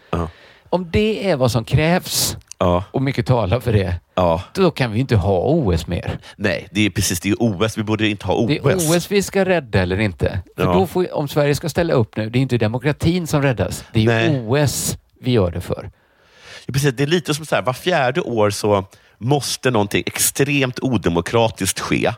[0.68, 2.36] Om det är vad som krävs
[2.90, 3.94] och mycket talar för det,
[4.54, 6.18] då kan vi inte ha OS mer.
[6.36, 7.20] Nej, det är precis.
[7.20, 7.78] Det är OS.
[7.78, 8.48] Vi borde inte ha OS.
[8.48, 10.40] Det är OS vi ska rädda eller inte.
[10.56, 10.72] För Ja.
[10.72, 13.84] då får, om Sverige ska ställa upp nu, det är inte demokratin som räddas.
[13.92, 14.62] Det är Nej.
[14.64, 15.90] OS vi gör det för.
[16.66, 16.94] Ja, precis.
[16.94, 18.84] Det är lite som så här, var fjärde år så
[19.18, 22.12] måste någonting extremt odemokratiskt ske.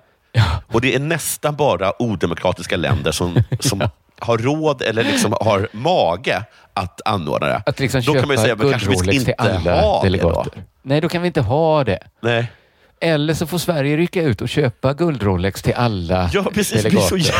[0.72, 6.44] Och det är nästan bara odemokratiska länder som, som har råd eller liksom har mage
[6.74, 7.62] att anordna det.
[7.66, 10.50] Att liksom då kan man ju säga, men kanske vi ska inte ha delegater.
[10.54, 11.98] det Nej, då kan vi inte ha det.
[12.22, 12.52] Nej.
[13.00, 16.82] Eller så får Sverige rycka ut och köpa guldrolex till alla Ja, precis.
[16.82, 17.34] Blir så delegater.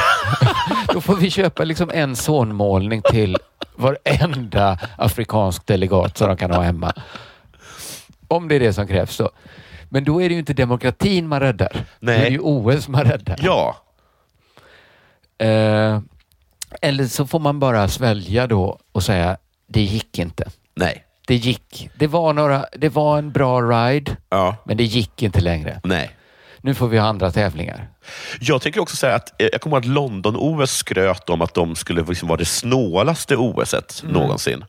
[0.95, 3.37] då får vi köpa liksom en sonmålning till
[3.77, 6.93] varenda afrikansk delegat som de kan ha hemma.
[8.29, 9.31] Om det är det som krävs då.
[9.97, 11.85] Men då är det ju inte demokratin man räddar.
[12.01, 13.39] Då är det ju OS man räddar.
[13.43, 13.77] Ja.
[15.39, 16.01] Eh,
[16.81, 19.37] eller så får man bara svälja då och säga,
[19.69, 20.51] det gick inte.
[20.75, 21.05] Nej.
[21.27, 21.91] Det gick.
[21.99, 24.17] Det var, några, det var en bra ride,
[24.65, 25.81] men det gick inte längre.
[25.85, 26.11] Nej.
[26.61, 27.89] Nu får vi ha andra tävlingar.
[28.41, 31.77] Jag tänker också säga att eh, jag kommer ihåg att London-OS skröt om att de
[31.77, 34.15] skulle liksom vara det snålaste OSet Mm.
[34.15, 34.65] någonsin.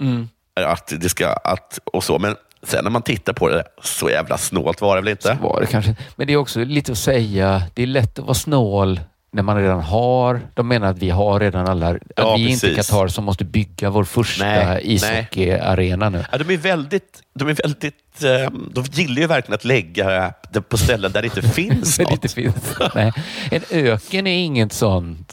[0.00, 0.28] Mm.
[0.54, 2.18] Att det ska, att, och så.
[2.18, 2.36] Men
[2.66, 5.38] sen när man tittar på det, så jävla snålt var det väl inte?
[5.42, 5.94] Var det kanske.
[6.16, 9.00] Men det är också lite att säga, det är lätt att vara snål
[9.32, 12.48] när man redan har, de menar att vi har redan alla, att Ja, vi är
[12.48, 12.74] inte.
[12.74, 16.24] Qatar som måste bygga vår första ishockeyarena nu.
[16.32, 20.60] Ja, de är väldigt, de är väldigt, eh, de gillar ju verkligen att lägga det
[20.60, 22.10] på ställen där det inte finns något.
[22.10, 22.74] inte finns.
[22.94, 23.12] Nej.
[23.50, 25.32] En öken är inget sånt.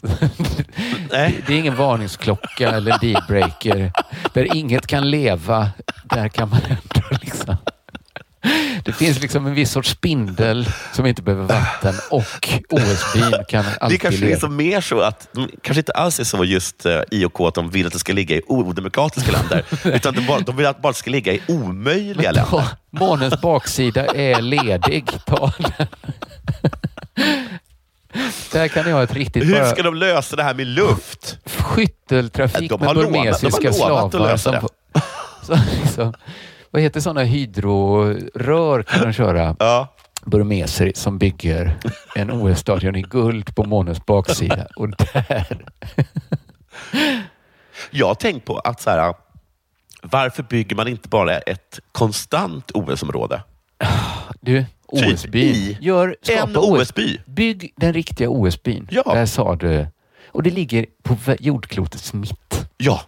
[1.12, 1.34] Nej.
[1.46, 3.92] Det är ingen varningsklocka eller dealbreaker.
[4.32, 5.70] Där inget kan leva,
[6.04, 7.18] där kan man ändå.
[8.84, 13.76] Det finns liksom en viss sorts spindel som inte behöver vatten och OS-byn kan Det
[13.80, 17.00] alltid kanske är så mer så att de kanske inte alls är så just eh,
[17.10, 19.64] IOK att de vill att det ska ligga i odemokratiska länder.
[19.96, 22.64] utan de, bara, de vill att det bara ska ligga i omöjliga Men länder.
[22.90, 25.10] månens baksida är ledig.
[25.26, 25.86] Ta den.
[28.52, 29.44] Där kan jag ha ett riktigt...
[29.44, 31.38] Hur ska de lösa det här med luft?
[31.46, 34.30] skytteltrafik De med burmesiska de har lovat att slavar.
[34.32, 34.68] lösa Som,
[35.56, 36.14] som liksom,
[36.74, 39.56] vad heter sådana hydrorör kan de köra?
[40.24, 41.78] Burmeser som bygger
[42.14, 44.66] en OS-stadion i guld på månens baksida.
[44.76, 45.64] Och där...
[47.90, 49.14] Jag har tänkt på att så här,
[50.02, 53.42] varför bygger man inte bara ett konstant OS-område?
[54.40, 55.76] Du, Typ OS-byn.
[55.80, 57.20] Gör, en OS-by.
[57.26, 58.88] Bygg den riktiga OS-byn.
[58.90, 59.86] Där sa du.
[60.28, 62.68] Och det ligger på jordklotets mitt.
[62.76, 63.00] Ja.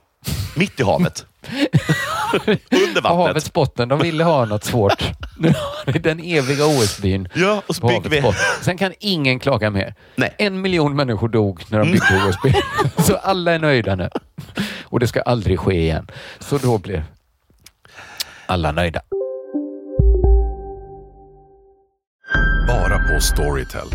[0.57, 1.27] Mitt i havet.
[2.71, 3.27] Under På vattnet.
[3.27, 3.89] havets botten.
[3.89, 5.05] De ville ha något svårt.
[5.39, 7.29] Nu har ni den eviga OS-byn.
[7.35, 8.41] Ja, och så på havets vi- botten.
[8.63, 9.95] Sen kan ingen klaga mer.
[10.17, 10.35] Nej.
[10.39, 12.55] En miljon människor dog när de byggde OS-byn.
[13.05, 14.09] Så alla är nöjda nu.
[14.85, 16.07] Och det ska aldrig ske igen.
[16.39, 17.05] Så då blir
[18.47, 19.01] alla nöjda.
[22.69, 23.87] Bara på Storytel.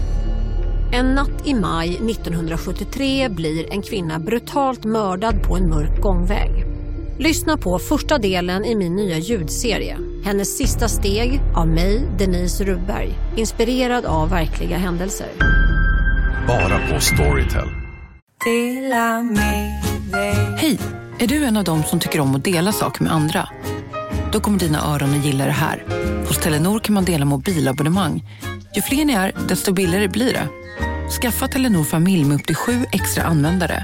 [0.94, 6.66] En natt i maj 1973 blir en kvinna brutalt mördad på en mörk gångväg.
[7.20, 9.98] Lyssna på första delen i min nya ljudserie.
[10.24, 13.14] Hennes sista steg av mig, Denise Rubberg.
[13.36, 15.28] Inspirerad av verkliga händelser.
[16.48, 17.68] Bara på Storytel.
[20.58, 20.80] Hej!
[21.20, 23.50] Är du en av dem som tycker om att dela saker med andra?
[24.32, 25.84] Då kommer dina öron att gilla det här.
[26.28, 28.24] Hos Telenor kan man dela mobilabonnemang.
[28.76, 30.48] Ju fler ni är, desto billigare blir det.
[31.22, 33.84] Skaffa Telenor familj med upp till sju extra användare.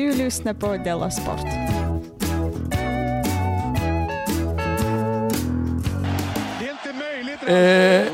[0.00, 1.46] Du lyssnar på Della Sport.
[7.48, 8.06] Eh,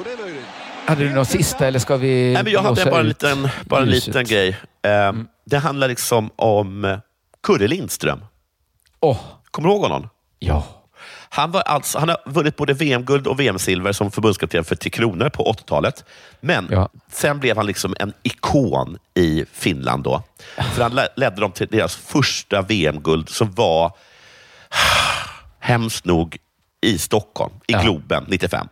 [0.87, 3.83] hade du något sista eller ska vi Nej, men jag hade bara en liten, bara
[3.83, 4.49] en liten grej.
[4.83, 5.13] Eh,
[5.45, 6.99] Det handlar liksom om eh,
[7.43, 8.25] Kurre Lindström.
[9.01, 9.19] Oh.
[9.51, 10.09] Kommer du ihåg honom?
[10.39, 10.67] Ja.
[11.37, 15.29] Han, var alltså, han har vunnit både VM-guld och VM-silver som förbundskapten för Tre Kronor
[15.29, 16.05] på 80-talet.
[16.41, 20.03] Men sen blev han liksom en ikon i Finland.
[20.05, 20.23] då.
[20.75, 23.93] För Han le- ledde dem till deras första VM-guld som var,
[25.61, 26.37] hemskt nog,
[26.81, 28.69] i Stockholm, i Globen 95.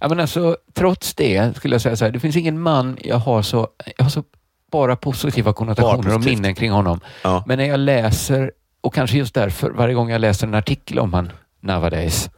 [0.00, 3.16] Ja, men alltså, trots det skulle jag säga så här, det finns ingen man jag
[3.16, 4.24] har så, jag har så
[4.72, 6.24] bara positiva konnotationer och positivt.
[6.24, 7.00] minnen kring honom.
[7.46, 11.14] Men när jag läser, och kanske just därför, varje gång jag läser en artikel om
[11.14, 11.32] han
[11.64, 12.30] nowadays,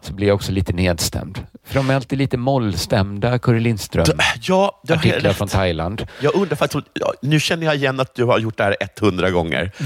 [0.00, 1.38] så blir jag också lite nedstämd.
[1.66, 4.04] För de är alltid lite mollstämda, Curre Lindström.
[4.42, 6.06] Ja, det Artiklar från Thailand.
[6.20, 9.30] Jag undrar faktiskt, ja, nu känner jag igen att du har gjort det här 100
[9.30, 9.72] gånger.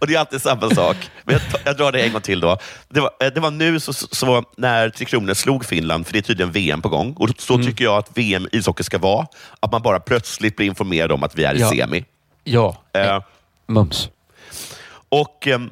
[0.00, 0.96] Och det är alltid samma sak.
[1.24, 2.40] Men jag, jag drar det en gång till.
[2.40, 2.58] då.
[2.88, 6.18] Det var, eh, det var nu så, så när Tre Kronor slog Finland, för det
[6.18, 7.12] är tydligen VM på gång.
[7.18, 7.66] Och så Mm.
[7.66, 9.26] tycker jag att VM i ishockey ska vara.
[9.60, 11.70] Att man bara plötsligt blir informerad om att vi är i Ja.
[11.70, 12.04] semi.
[12.44, 13.20] Ja, Eh,
[13.66, 14.08] mums.
[15.08, 15.70] och ehm,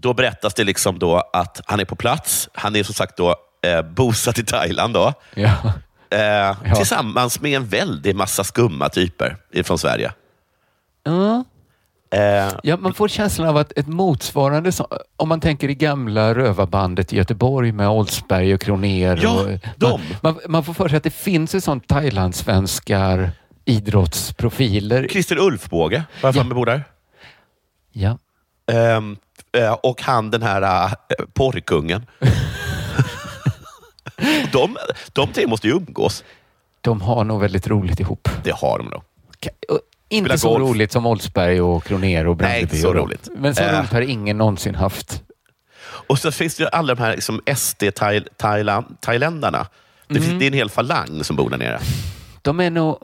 [0.00, 2.48] då berättas det liksom då att han är på plats.
[2.54, 4.94] Han är som sagt då eh, bosatt i Thailand.
[4.94, 5.12] Då.
[5.34, 5.72] Ja.
[6.10, 10.12] Eh, Tillsammans med en väldig massa skumma typer från Sverige.
[11.04, 11.44] Ja.
[12.18, 14.72] Eh, Ja, man får känslan av att ett motsvarande,
[15.16, 19.20] om man tänker i gamla rövarbandet i Göteborg med Oldsberg och Kroner.
[19.22, 20.00] Ja, och, de.
[20.22, 23.30] Man, man, får för sig att det finns ett sånt Thailandssvenskar
[23.64, 25.08] idrottsprofiler.
[25.08, 26.54] Christer Ulfbåge, var jag ja.
[26.54, 26.84] bor där.
[27.92, 28.18] Ja.
[28.72, 29.00] Eh,
[29.82, 30.92] och han den här uh,
[31.32, 32.06] porrkungen.
[34.52, 34.76] de,
[35.12, 36.24] de tre måste ju umgås.
[36.80, 38.28] De har nog väldigt roligt ihop.
[38.44, 39.02] Det har de nog.
[40.08, 40.70] Inte Spela så golf.
[40.70, 42.62] roligt som Oldsberg och Kroner och Nej, Brandeby.
[42.62, 43.28] inte så roligt.
[43.36, 43.78] Men så Eh.
[43.78, 45.22] roligt har ingen någonsin haft.
[45.82, 49.66] Och så finns det ju alla de här liksom, SD-thailändarna.
[50.08, 50.28] Det, Mm.
[50.28, 51.80] finns- det är en hel falang som bor där nere.
[52.42, 52.98] De är nog...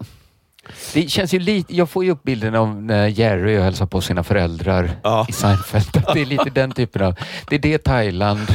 [0.95, 4.01] Det känns ju lite, jag får ju upp bilden av när Jerry och hälsar på
[4.01, 4.91] sina föräldrar
[5.29, 6.03] i Seinfeld.
[6.15, 7.15] Det är lite den typen av...
[7.49, 8.47] Det är det Thailand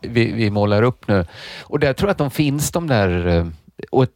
[0.00, 1.26] vi, vi målar upp nu.
[1.62, 3.26] Och där tror jag att de finns de där...
[3.26, 3.46] eh,
[3.90, 4.06] Och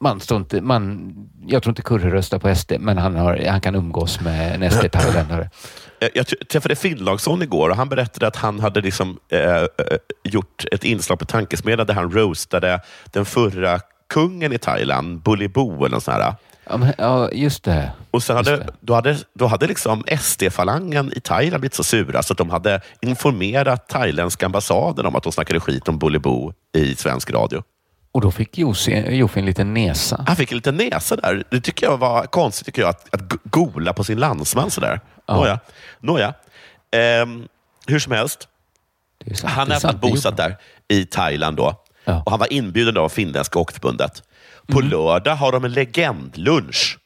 [0.00, 1.12] man står inte, man,
[1.46, 4.70] jag tror inte Kurre röstar på SD, men han, har, han kan umgås med en
[4.70, 5.50] SD-thailändare.
[6.14, 9.66] Jag träffade Finnlaugsson igår och han berättade att han hade liksom, eh, eh,
[10.24, 12.80] gjort ett inslag på Tankesmedjan där han roastade
[13.12, 16.34] den förra kungen i Thailand, Bullibo eller något sånt här.
[16.68, 17.90] Ja, men, ja, just det.
[18.10, 22.32] Och sen hade, då hade, då hade liksom SD-falangen i Thailand blivit så sura så
[22.32, 27.30] att de hade informerat thailändska ambassaden om att de snackade skit om Bullibo i svensk
[27.30, 27.62] radio.
[28.12, 30.24] Och då fick Josi- Jofi en liten näsa.
[30.26, 31.44] Han fick en liten näsa där.
[31.50, 35.00] Det tycker jag var konstigt, tycker jag, att, att go- gola på sin landsman sådär.
[35.26, 35.36] Ja.
[35.36, 35.58] Nåja.
[36.00, 36.34] Nåja.
[36.92, 37.48] Ehm,
[37.86, 38.48] hur som helst.
[39.34, 40.56] sant, han är är sant, varit det bosatt där
[40.88, 41.79] i Thailand då.
[42.04, 44.22] Och han var inbjuden av finländska hockeyförbundet.
[44.66, 44.90] På Mm.
[44.90, 46.98] lördag har de en legendlunch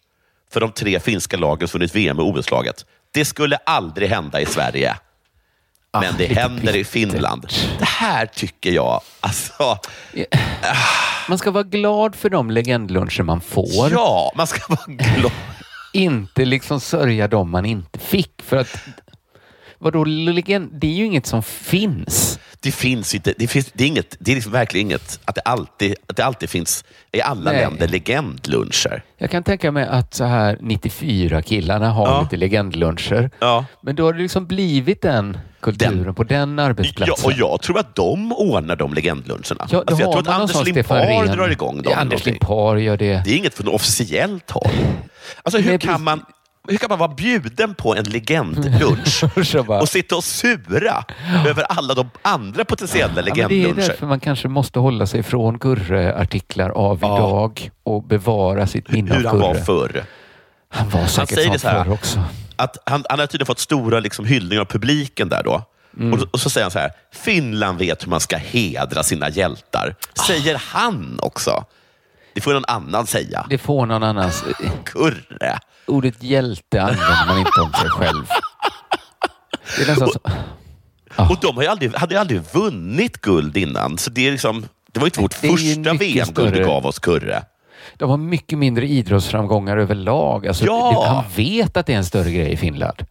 [0.53, 2.85] för de tre finska lagen som vunnit VM och OS-laget.
[3.15, 4.97] Det skulle aldrig hända i Sverige.
[6.01, 7.47] Men det Ah, händer i Finland.
[7.79, 9.79] Det här tycker jag, alltså...
[11.29, 13.91] Man ska vara glad för de legendluncher man får.
[13.91, 15.33] Ja, man ska vara glad.
[15.93, 18.43] inte liksom sörja dem man inte fick.
[18.43, 18.77] För att,
[19.79, 22.39] vadå, legend, det är ju inget som finns.
[22.61, 25.41] Det finns inte, det, finns, det är, inget, det är liksom verkligen inget att det,
[25.41, 27.61] alltid, att det alltid finns i alla Nej.
[27.61, 29.03] länder legendluncher.
[29.19, 32.23] Jag kan tänka mig att så här 94 killarna har Ja.
[32.23, 33.31] lite legendluncher.
[33.39, 33.65] Ja.
[33.81, 37.27] Men då har det liksom blivit den kulturen på den Ja, arbetsplatsen.
[37.27, 39.67] och jag tror att de ordnar de legendluncherna.
[39.71, 41.93] Ja, alltså, jag tror att Anders Limpar drar igång dem.
[41.93, 42.27] Ja, Anders.
[42.27, 43.23] Limpar gör det.
[43.25, 44.71] Det är inget från officiellt håll.
[45.43, 46.25] Alltså, hur, kan man,
[46.69, 49.25] hur kan man vara bjuden på en legendlunch
[49.81, 51.05] och sitta och sura
[51.47, 53.89] över alla de andra potentiella Ja, men det är legendluncher?
[53.89, 59.27] därför man kanske måste hålla sig från Gurre-artiklar av idag och bevara sitt minne hur
[59.27, 59.65] av han var Gurre.
[59.65, 60.05] förr.
[60.69, 62.25] Han var säkert säger det sån så här, förr också.
[62.57, 65.63] Att han, han har tydligen fått stora liksom, hyllningar av publiken där då.
[65.99, 66.13] Mm.
[66.13, 69.95] Och, och så säger han så här, Finland vet hur man ska hedra sina hjältar.
[70.27, 71.65] Säger han också.
[72.35, 73.47] Det får någon annan säga.
[73.51, 74.45] Det får någon annans...
[74.85, 75.59] Kurre.
[75.87, 78.27] Ordet hjälte använder man inte om sig själv.
[79.77, 80.21] Det är nästan så...
[81.33, 83.99] Och de har aldrig, hade ju aldrig vunnit guld innan.
[83.99, 87.43] Så det, är liksom, det var inte vårt Det första VM-guld du gav oss, Kurre.
[87.97, 90.47] De har mycket mindre idrottsframgångar överlag.
[90.47, 91.03] Alltså, Ja!
[91.03, 93.07] det, han vet att det är en större grej i Finland.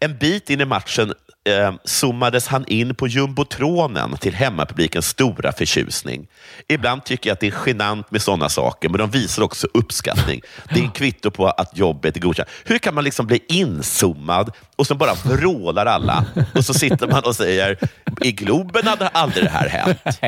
[0.00, 1.14] En bit in i matchen
[1.44, 6.26] eh, zoomades han in på jumbotronen till hemmapublikens stora förtjusning.
[6.68, 10.40] Ibland tycker jag att det är genant med sådana saker, men de visar också uppskattning.
[10.68, 12.48] Det är en kvitto på att jobbet är godkänt.
[12.64, 16.24] Hur kan man liksom bli inzoomad och så bara vrålar alla
[16.54, 17.78] och så sitter man och säger
[18.20, 20.18] i Globen hade aldrig det här hänt.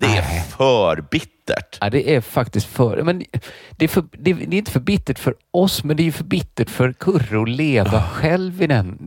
[0.00, 1.78] Det är för bittert.
[1.80, 3.02] Ja, det är faktiskt för...
[3.02, 3.24] Men
[3.70, 6.24] det, är för det, det är inte för bittert för oss, men det är för
[6.24, 8.98] bittert för Kurre att leva själv i den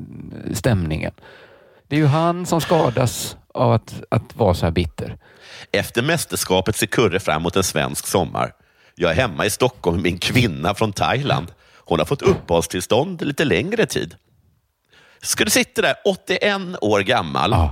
[0.53, 1.13] stämningen.
[1.87, 5.17] Det är ju han som skadas av att, att vara så här bitter.
[5.71, 8.53] Efter mästerskapet ser Kurre fram emot en svensk sommar.
[8.95, 11.51] Jag är hemma i Stockholm med min kvinna från Thailand.
[11.85, 14.15] Hon har fått uppehållstillstånd lite längre tid.
[15.21, 17.69] Ska du sitta där, 81 år gammal, med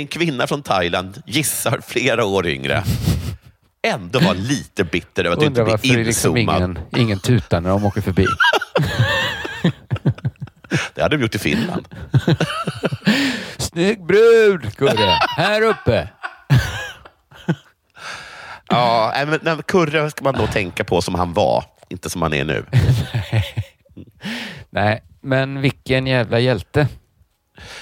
[0.00, 2.84] en kvinna från Thailand, gissar flera år yngre.
[3.86, 6.56] Ändå var lite bitter över att inte Undrar det är liksom inzoomad.
[6.62, 8.26] ingen, ingen tutar när de åker förbi.
[10.94, 11.88] Det hade de gjort i Finland.
[13.58, 15.18] Snygg brud, Kurre!
[15.36, 16.08] Här uppe!
[18.68, 22.34] Ja, men, nej, Kurre ska man då tänka på som han var, inte som han
[22.34, 22.64] är nu.
[24.70, 26.88] Nej, men vilken jävla hjälte.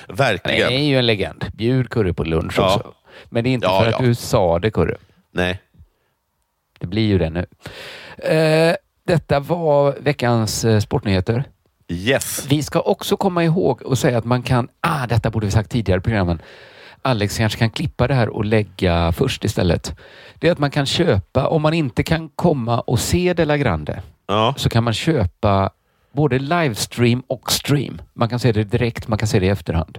[0.09, 0.73] Han Verkligen.
[0.73, 1.45] är ju en legend.
[1.53, 2.75] Bjud Kurre på lunch Ja.
[2.75, 2.93] också.
[3.31, 3.97] Men det är inte Ja, för ja.
[3.97, 4.97] att du sa det, Kurre.
[5.33, 5.61] Nej.
[6.81, 7.47] Det blir ju det nu.
[8.18, 8.75] Eh,
[9.07, 11.45] detta var veckans eh, sportnyheter.
[11.89, 12.47] Yes.
[12.49, 15.70] Vi ska också komma ihåg och säga att man kan, ah, detta borde vi sagt
[15.70, 16.43] tidigare i programmen.
[17.03, 19.95] Alex kanske kan klippa det här och lägga först istället.
[20.35, 23.57] Det är att man kan köpa, om man inte kan komma och se De La
[23.57, 24.03] Grande,
[24.57, 25.70] så kan man köpa
[26.13, 28.03] både livestream och stream.
[28.15, 29.99] Man kan se det direkt, man kan se det i efterhand.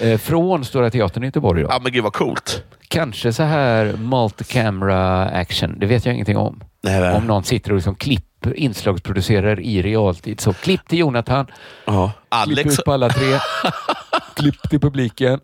[0.00, 1.62] Eh, från Stora Teatern i Göteborg.
[1.62, 1.68] Då.
[1.70, 2.62] Ja, men gud vad coolt.
[2.88, 6.62] Kanske så här multi-camera action, det vet jag ingenting om.
[6.82, 10.40] Nej, om någon sitter och liksom klipper, inslagsproducerar i realtid.
[10.40, 11.46] Så klipp till Jonathan,
[11.84, 12.12] Ja.
[12.44, 13.38] klipp Alex, ut på alla tre,
[14.36, 15.40] klipp till publiken.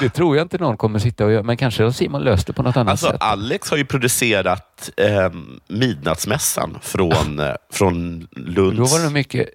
[0.00, 2.52] Det tror jag inte någon kommer sitta och göra, men kanske har Simon löst det
[2.52, 3.16] på något annat alltså, sätt.
[3.20, 5.30] Alex har ju producerat eh,
[5.68, 8.76] Midnattsmässan från, eh, från Lunds...
[8.76, 9.48] Då var det mycket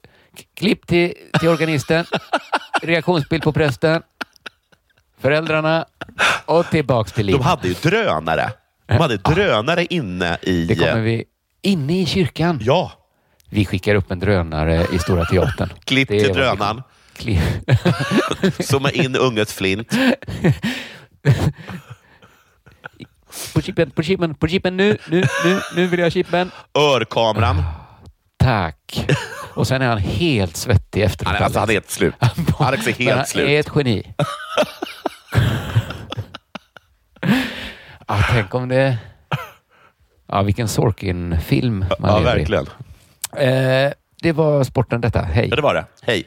[0.54, 2.06] klipp till, till organisten,
[2.82, 4.02] reaktionsbild på prästen,
[5.20, 5.86] föräldrarna
[6.46, 7.42] och tillbaks till livet.
[7.42, 8.52] De hade ju drönare.
[8.86, 10.66] De hade drönare inne i...
[10.66, 11.24] Det kommer vi
[11.62, 12.60] inne i kyrkan.
[12.62, 12.92] Ja.
[13.50, 15.70] Vi skickar upp en drönare i Stora Teatern.
[15.84, 16.84] Klipp till drönaren.
[17.18, 17.40] Klipp.
[18.60, 19.92] Zooma in unget flint.
[23.54, 26.52] På chippen, på chippen, på chippen nu, nu, nu, nu vill jag ha chippen.
[26.78, 27.64] Örkameran.
[28.38, 29.06] Tack.
[29.54, 31.28] Och sen är han helt svettig efteråt.
[31.28, 32.14] Han är, alltså, han är helt slut.
[32.60, 33.50] Alex är Men han helt slut.
[33.50, 34.14] är ett geni.
[38.08, 38.98] ja, tänk om det...
[40.28, 42.40] Ja, vilken Sorkin-film man Ja, lever i.
[42.40, 42.66] verkligen.
[43.38, 43.92] Eh,
[44.22, 45.22] det var sporten detta.
[45.22, 45.48] Hej.
[45.50, 45.86] Ja, det var det.
[46.02, 46.24] Hej.